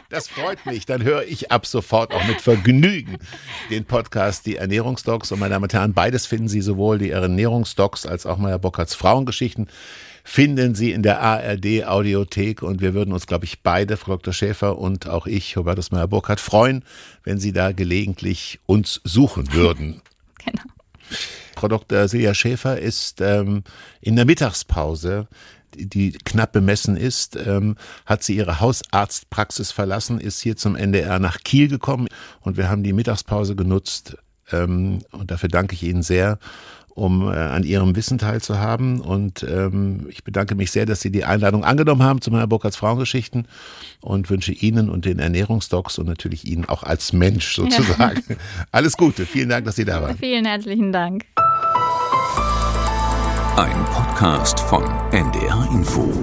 [0.09, 0.85] das freut mich.
[0.85, 3.17] Dann höre ich ab sofort auch mit Vergnügen
[3.71, 5.31] den Podcast Die Ernährungsdocs.
[5.31, 8.93] Und meine Damen und Herren, beides finden Sie sowohl die Ernährungsdocs als auch Maya Burkhardts
[8.93, 9.67] Frauengeschichten
[10.23, 14.31] finden Sie in der ARD Audiothek und wir würden uns, glaube ich, beide, Frau Dr.
[14.31, 16.83] Schäfer und auch ich, Hubertus Meyer Burkhardt, freuen,
[17.23, 20.03] wenn Sie da gelegentlich uns suchen würden.
[21.59, 22.07] Frau Dr.
[22.07, 23.63] Silja Schäfer ist ähm,
[23.99, 25.27] in der Mittagspause
[25.75, 27.75] die knapp bemessen ist, ähm,
[28.07, 32.07] hat sie ihre Hausarztpraxis verlassen, ist hier zum NDR nach Kiel gekommen
[32.41, 34.17] und wir haben die Mittagspause genutzt
[34.51, 36.39] ähm, und dafür danke ich Ihnen sehr
[36.99, 38.99] um äh, an Ihrem Wissen teilzuhaben.
[38.99, 42.75] Und ähm, ich bedanke mich sehr, dass Sie die Einladung angenommen haben zu meiner Burkhards
[42.75, 43.47] Frauengeschichten
[44.01, 48.35] und wünsche Ihnen und den Ernährungsdocs und natürlich Ihnen auch als Mensch sozusagen ja.
[48.71, 49.25] alles Gute.
[49.25, 50.17] Vielen Dank, dass Sie da waren.
[50.17, 51.25] Vielen herzlichen Dank.
[53.59, 56.13] Ein Podcast von NDR Info.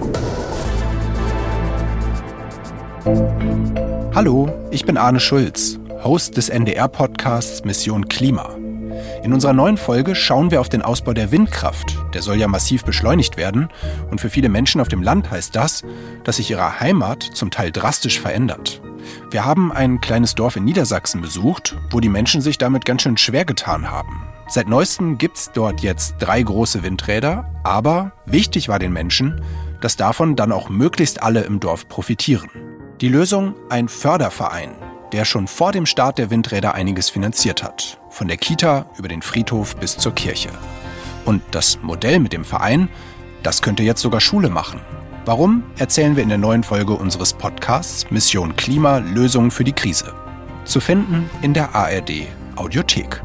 [4.15, 8.55] Hallo, ich bin Arne Schulz, Host des NDR-Podcasts Mission Klima.
[9.23, 11.99] In unserer neuen Folge schauen wir auf den Ausbau der Windkraft.
[12.15, 13.69] Der soll ja massiv beschleunigt werden.
[14.11, 15.85] Und für viele Menschen auf dem Land heißt das,
[16.25, 18.81] dass sich ihre Heimat zum Teil drastisch verändert.
[19.31, 23.19] Wir haben ein kleines Dorf in Niedersachsen besucht, wo die Menschen sich damit ganz schön
[23.19, 24.27] schwer getan haben.
[24.49, 29.41] Seit neuestem gibt es dort jetzt drei große Windräder, aber wichtig war den Menschen,
[29.81, 32.49] dass davon dann auch möglichst alle im Dorf profitieren.
[33.01, 34.71] Die Lösung ein Förderverein,
[35.13, 38.01] der schon vor dem Start der Windräder einiges finanziert hat.
[38.09, 40.51] Von der Kita über den Friedhof bis zur Kirche.
[41.25, 42.89] Und das Modell mit dem Verein,
[43.43, 44.81] das könnte jetzt sogar Schule machen.
[45.25, 50.15] Warum, erzählen wir in der neuen Folge unseres Podcasts Mission Klima Lösungen für die Krise.
[50.65, 53.23] Zu finden in der ARD Audiothek.